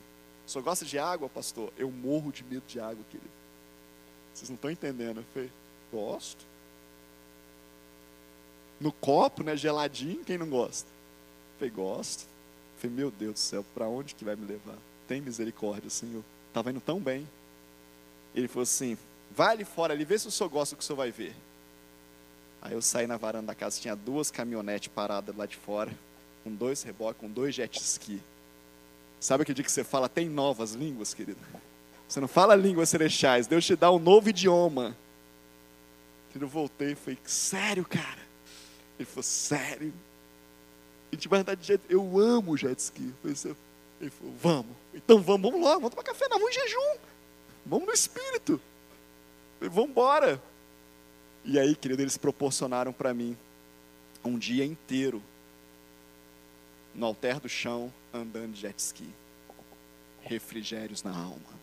[0.50, 1.72] senhor gosta de água, pastor?
[1.78, 3.30] Eu morro de medo de água, querido.
[4.34, 5.20] Vocês não estão entendendo.
[5.20, 5.52] Eu falei:
[5.92, 6.46] gosto.
[8.80, 10.88] No copo, né, geladinho, quem não gosta?
[10.90, 12.24] Eu falei: gosto.
[12.24, 14.78] Eu falei: meu Deus do céu, para onde que vai me levar?
[15.08, 16.24] Tem misericórdia, Senhor.
[16.48, 17.28] Estava indo tão bem.
[18.34, 18.98] Ele falou assim:
[19.36, 21.36] vai ali fora ali, vê se o senhor gosta do que o senhor vai ver.
[22.62, 25.92] Aí eu saí na varanda da casa, tinha duas caminhonetes paradas lá de fora,
[26.44, 28.22] com dois reboques, com dois jet ski.
[29.20, 31.40] Sabe aquele dia que você fala, tem novas línguas, querido?
[32.08, 34.96] Você não fala línguas celestiais, Deus te dá um novo idioma.
[36.40, 38.20] Eu voltei e falei, sério, cara?
[38.98, 39.94] Ele falou, sério?
[41.32, 43.14] Andar de jet Eu amo jet ski.
[43.24, 44.76] Ele falou, vamos.
[44.94, 46.98] Então vamos, vamos lá, vamos tomar café, não, vamos em jejum.
[47.66, 48.62] Vamos no espírito.
[49.62, 50.41] Vamos embora.
[51.43, 53.38] E aí, querido, eles proporcionaram para mim
[54.24, 55.22] um dia inteiro
[56.93, 59.10] no alter do chão, andando de jet ski.
[60.22, 61.60] Refrigérios na alma.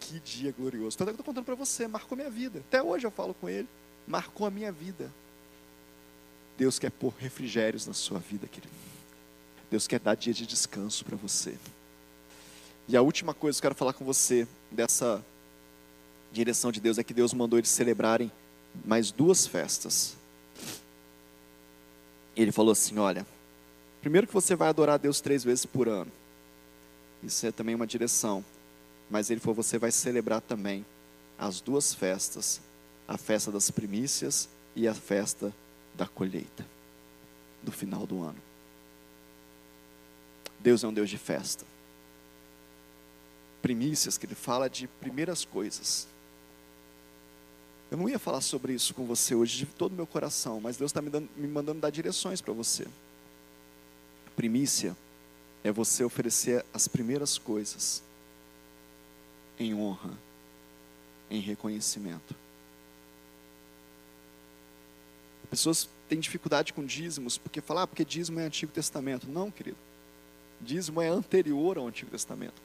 [0.00, 0.96] Que dia glorioso.
[0.96, 2.60] Tanto é que eu estou contando para você, marcou minha vida.
[2.60, 3.68] Até hoje eu falo com ele,
[4.06, 5.10] marcou a minha vida.
[6.56, 8.72] Deus quer pôr refrigérios na sua vida, querido.
[9.70, 11.58] Deus quer dar dia de descanso para você.
[12.88, 15.24] E a última coisa que eu quero falar com você dessa
[16.32, 18.30] direção de Deus é que Deus mandou eles celebrarem
[18.84, 20.16] mais duas festas
[22.36, 23.26] ele falou assim: Olha,
[24.00, 26.12] primeiro que você vai adorar a Deus três vezes por ano.
[27.22, 28.44] Isso é também uma direção.
[29.10, 30.84] Mas ele falou: Você vai celebrar também
[31.38, 32.60] as duas festas:
[33.08, 35.52] a festa das primícias e a festa
[35.94, 36.66] da colheita,
[37.62, 38.38] do final do ano.
[40.60, 41.64] Deus é um Deus de festa.
[43.62, 46.06] Primícias, que ele fala de primeiras coisas.
[47.96, 50.76] Eu não ia falar sobre isso com você hoje de todo o meu coração, mas
[50.76, 52.86] Deus está me, me mandando dar direções para você.
[54.36, 54.94] Primícia
[55.64, 58.02] é você oferecer as primeiras coisas
[59.58, 60.12] em honra,
[61.30, 62.36] em reconhecimento.
[65.48, 69.26] Pessoas têm dificuldade com dízimos porque falar, ah, porque dízimo é Antigo Testamento.
[69.26, 69.78] Não, querido.
[70.60, 72.60] Dízimo é anterior ao Antigo Testamento.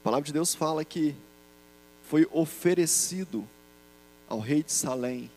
[0.00, 1.16] A palavra de Deus fala que
[2.12, 3.48] foi oferecido
[4.28, 5.30] ao rei de Salém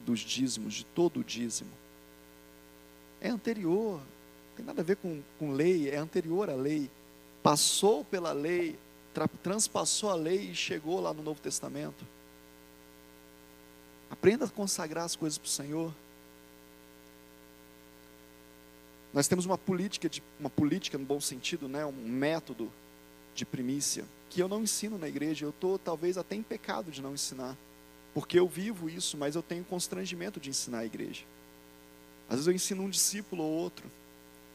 [0.00, 1.70] dos dízimos, de todo o dízimo.
[3.20, 6.90] É anterior, não tem nada a ver com, com lei, é anterior à lei.
[7.40, 8.76] Passou pela lei,
[9.14, 12.04] tra, transpassou a lei e chegou lá no Novo Testamento.
[14.10, 15.94] Aprenda a consagrar as coisas para o Senhor.
[19.14, 22.68] Nós temos uma política, de, uma política no bom sentido, né, um método
[23.38, 27.00] de primícia, que eu não ensino na igreja, eu estou talvez até em pecado de
[27.00, 27.56] não ensinar,
[28.12, 31.24] porque eu vivo isso, mas eu tenho constrangimento de ensinar a igreja.
[32.28, 33.90] Às vezes eu ensino um discípulo ou outro,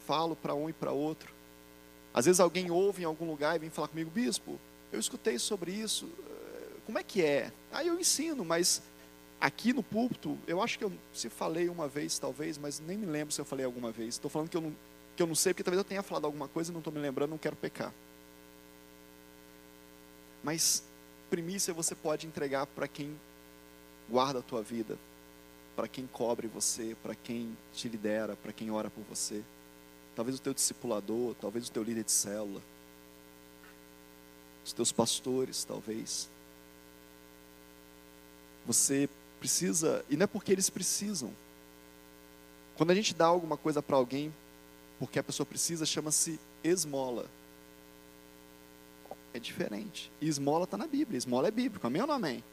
[0.05, 1.33] falo para um e para outro.
[2.13, 4.59] Às vezes alguém ouve em algum lugar e vem falar comigo, bispo,
[4.91, 7.51] eu escutei sobre isso, eh, como é que é?
[7.71, 8.83] Aí eu ensino, mas
[9.41, 13.05] aqui no púlpito, eu acho que eu se falei uma vez, talvez, mas nem me
[13.05, 14.15] lembro se eu falei alguma vez.
[14.15, 14.75] Estou falando que eu, não,
[15.15, 16.99] que eu não sei, porque talvez eu tenha falado alguma coisa e não estou me
[16.99, 17.93] lembrando, não quero pecar.
[20.43, 20.83] Mas
[21.29, 23.17] primícia você pode entregar para quem
[24.09, 24.97] guarda a tua vida,
[25.75, 29.41] para quem cobre você, para quem te lidera, para quem ora por você.
[30.15, 32.61] Talvez o teu discipulador, talvez o teu líder de célula,
[34.63, 36.29] os teus pastores, talvez.
[38.65, 41.33] Você precisa, e não é porque eles precisam.
[42.77, 44.33] Quando a gente dá alguma coisa para alguém,
[44.99, 47.25] porque a pessoa precisa, chama-se esmola.
[49.33, 50.11] É diferente.
[50.21, 51.17] E esmola está na Bíblia.
[51.17, 51.85] Esmola é bíblico.
[51.87, 52.43] Amém ou não amém?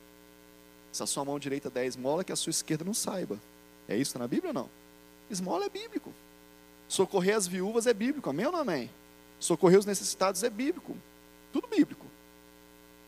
[0.93, 3.39] Se a sua mão direita der esmola, que a sua esquerda não saiba.
[3.89, 4.11] É isso?
[4.11, 4.70] Está na Bíblia ou não?
[5.31, 6.12] Esmola é bíblico.
[6.89, 8.31] Socorrer as viúvas é bíblico.
[8.31, 8.91] Amém ou não amém?
[9.39, 10.97] Socorrer os necessitados é bíblico.
[11.53, 12.07] Tudo bíblico.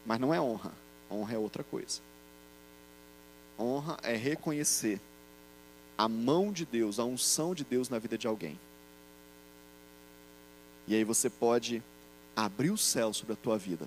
[0.04, 0.72] Mas não é honra.
[1.10, 2.00] Honra é outra coisa.
[3.58, 5.00] Honra é reconhecer
[5.96, 8.58] a mão de Deus, a unção de Deus na vida de alguém.
[10.86, 11.82] E aí você pode
[12.34, 13.86] abrir o céu sobre a tua vida,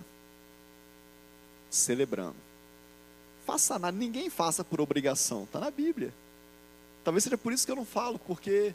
[1.70, 2.36] celebrando.
[3.46, 6.14] Faça nada, ninguém faça por obrigação, está na Bíblia.
[7.04, 8.74] Talvez seja por isso que eu não falo, porque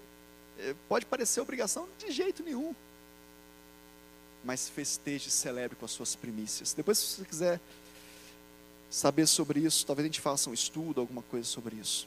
[0.59, 2.75] eh, pode parecer obrigação de jeito nenhum.
[4.45, 6.73] Mas festeje e celebre com as suas primícias.
[6.73, 7.61] Depois, se você quiser
[8.89, 12.07] saber sobre isso, talvez a gente faça um estudo, alguma coisa sobre isso.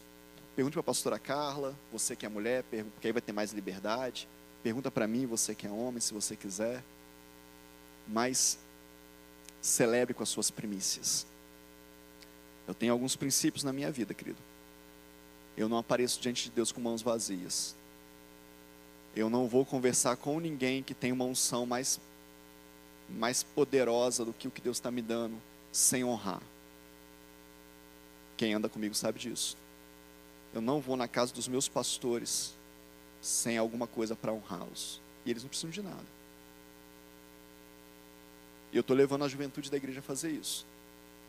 [0.55, 4.27] Pergunte para a pastora Carla, você que é mulher, porque aí vai ter mais liberdade.
[4.61, 6.83] Pergunta para mim, você que é homem, se você quiser.
[8.07, 8.57] Mas
[9.61, 11.25] celebre com as suas primícias.
[12.67, 14.37] Eu tenho alguns princípios na minha vida, querido.
[15.55, 17.75] Eu não apareço diante de Deus com mãos vazias.
[19.15, 21.99] Eu não vou conversar com ninguém que tem uma unção mais,
[23.09, 25.39] mais poderosa do que o que Deus está me dando,
[25.71, 26.41] sem honrar.
[28.35, 29.55] Quem anda comigo sabe disso.
[30.53, 32.53] Eu não vou na casa dos meus pastores
[33.21, 34.99] sem alguma coisa para honrá-los.
[35.25, 36.05] E eles não precisam de nada.
[38.73, 40.65] E eu estou levando a juventude da igreja a fazer isso.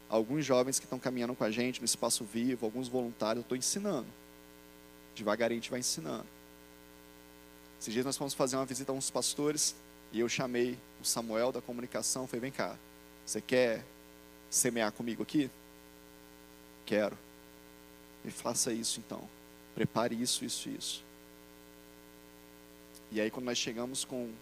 [0.09, 3.57] Alguns jovens que estão caminhando com a gente no espaço vivo, alguns voluntários, eu estou
[3.57, 4.09] ensinando.
[5.15, 6.27] Devagarinho a gente vai ensinando.
[7.79, 9.77] Esses dias nós fomos fazer uma visita a uns pastores
[10.11, 12.27] e eu chamei o Samuel da comunicação.
[12.27, 12.79] Falei: vem cá,
[13.27, 13.85] você quer
[14.49, 15.51] semear comigo aqui?
[16.87, 17.19] Quero.
[18.25, 19.29] E faça isso então.
[19.75, 21.05] Prepare isso, isso, isso.
[23.13, 24.33] E aí quando nós chegamos com,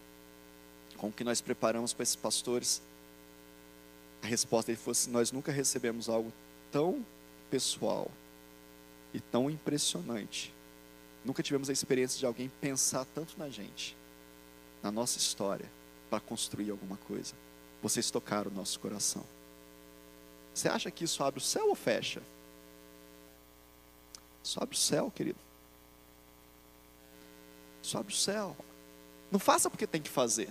[0.97, 2.81] com o que nós preparamos para esses pastores,
[4.23, 6.33] a resposta dele foi assim, nós nunca recebemos algo
[6.71, 7.05] tão
[7.51, 8.11] pessoal
[9.13, 10.55] e tão impressionante.
[11.25, 13.97] Nunca tivemos a experiência de alguém pensar tanto na gente,
[14.83, 15.69] na nossa história,
[16.09, 17.35] para construir alguma coisa.
[17.83, 19.25] Vocês tocaram o nosso coração.
[20.55, 22.23] Você acha que isso abre o céu ou fecha?
[24.43, 25.39] Sobe o céu, querido.
[27.83, 28.57] Sobe o céu.
[29.31, 30.49] Não faça porque tem que fazer.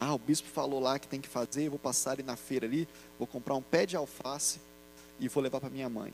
[0.00, 2.88] Ah, o bispo falou lá que tem que fazer, vou passar ali na feira ali,
[3.18, 4.60] vou comprar um pé de alface
[5.18, 6.12] e vou levar para minha mãe.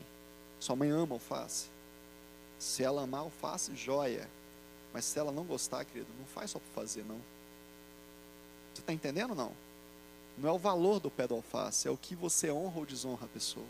[0.58, 1.66] Sua mãe ama alface.
[2.58, 4.28] Se ela amar alface, joia.
[4.92, 7.20] Mas se ela não gostar, querido, não faz só para fazer, não.
[8.74, 9.52] Você está entendendo ou não?
[10.36, 13.24] Não é o valor do pé do alface, é o que você honra ou desonra
[13.24, 13.66] a pessoa.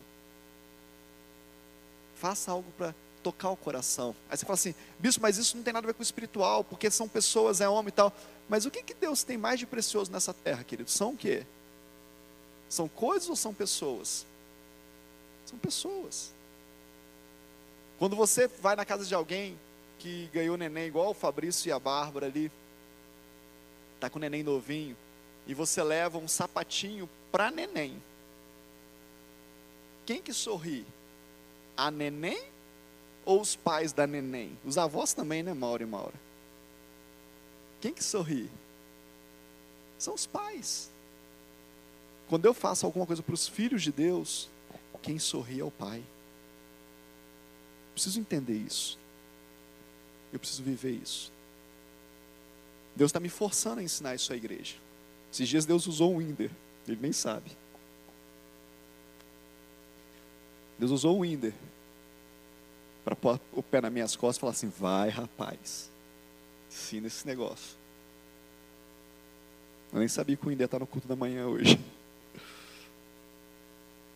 [2.15, 4.15] Faça algo para tocar o coração.
[4.29, 6.63] Aí você fala assim, bispo, mas isso não tem nada a ver com o espiritual,
[6.63, 8.13] porque são pessoas, é homem e tal.
[8.51, 10.91] Mas o que, que Deus tem mais de precioso nessa terra, querido?
[10.91, 11.45] São o quê?
[12.67, 14.25] São coisas ou são pessoas?
[15.45, 16.33] São pessoas.
[17.97, 19.57] Quando você vai na casa de alguém
[19.97, 22.51] que ganhou neném, igual o Fabrício e a Bárbara ali,
[23.97, 24.97] tá com o neném novinho,
[25.47, 28.03] e você leva um sapatinho para neném.
[30.05, 30.85] Quem que sorri?
[31.81, 32.43] a neném
[33.25, 34.57] ou os pais da neném?
[34.65, 36.30] Os avós também, né, Mauro e Maura?
[37.81, 38.49] Quem que sorri?
[39.97, 40.89] São os pais.
[42.29, 44.49] Quando eu faço alguma coisa para os filhos de Deus,
[45.01, 46.01] quem sorri é o pai.
[47.93, 48.97] Preciso entender isso.
[50.31, 51.31] Eu preciso viver isso.
[52.95, 54.75] Deus está me forçando a ensinar isso à igreja.
[55.31, 56.51] Esses dias Deus usou o Inder,
[56.87, 57.51] ele nem sabe.
[60.79, 61.53] Deus usou o Inder
[63.03, 65.90] para pôr o pé nas minhas costas e falar assim: vai, rapaz,
[66.71, 67.77] ensina esse negócio.
[69.91, 71.77] Eu nem sabia que o Indé está no culto da manhã hoje.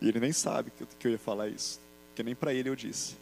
[0.00, 1.78] E ele nem sabe que eu ia falar isso,
[2.08, 3.16] porque nem para ele eu disse.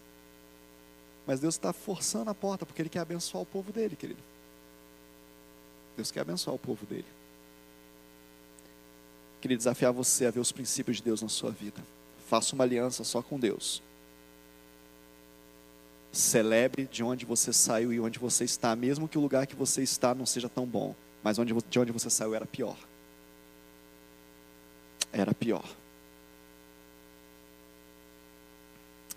[1.26, 4.20] Mas Deus está forçando a porta, porque Ele quer abençoar o povo dele, querido.
[5.96, 7.06] Deus quer abençoar o povo dele.
[9.40, 11.82] Queria desafiar você a ver os princípios de Deus na sua vida.
[12.28, 13.82] Faça uma aliança só com Deus.
[16.14, 19.82] Celebre de onde você saiu e onde você está, mesmo que o lugar que você
[19.82, 20.94] está não seja tão bom,
[21.24, 22.78] mas onde, de onde você saiu era pior.
[25.12, 25.68] Era pior.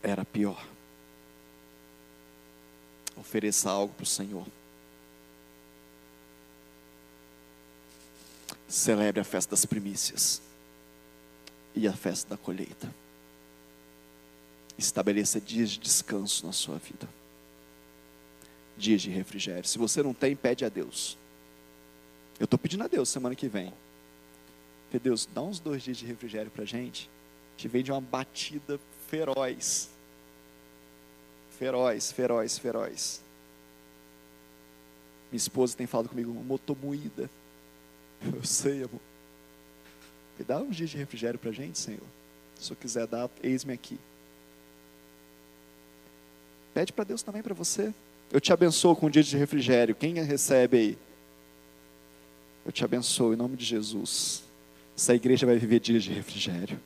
[0.02, 0.68] Era pior.
[3.16, 4.48] Ofereça algo para o Senhor.
[8.68, 10.42] Celebre a festa das primícias
[11.76, 12.92] e a festa da colheita.
[14.78, 17.08] Estabeleça dias de descanso na sua vida.
[18.78, 19.68] Dias de refrigério.
[19.68, 21.18] Se você não tem, pede a Deus.
[22.40, 23.74] Eu estou pedindo a Deus semana que vem.
[24.92, 27.10] Que Deus, dá uns dois dias de refrigério para a gente.
[27.58, 29.90] Que vem de uma batida feroz.
[31.58, 33.22] Feroz, feroz, feroz.
[35.32, 37.30] Minha esposa tem falado comigo, motor moída.
[38.22, 39.02] Eu sei, amor.
[40.38, 42.04] Me dá uns dias de refrigério para a gente, Senhor.
[42.60, 44.00] Se eu quiser dar, eis-me aqui.
[46.78, 47.92] Pede para Deus também para você.
[48.32, 49.96] Eu te abençoo com um dia de refrigério.
[49.96, 50.98] Quem recebe aí?
[52.64, 54.44] Eu te abençoo em nome de Jesus.
[54.96, 56.80] Essa igreja vai viver dias de refrigério.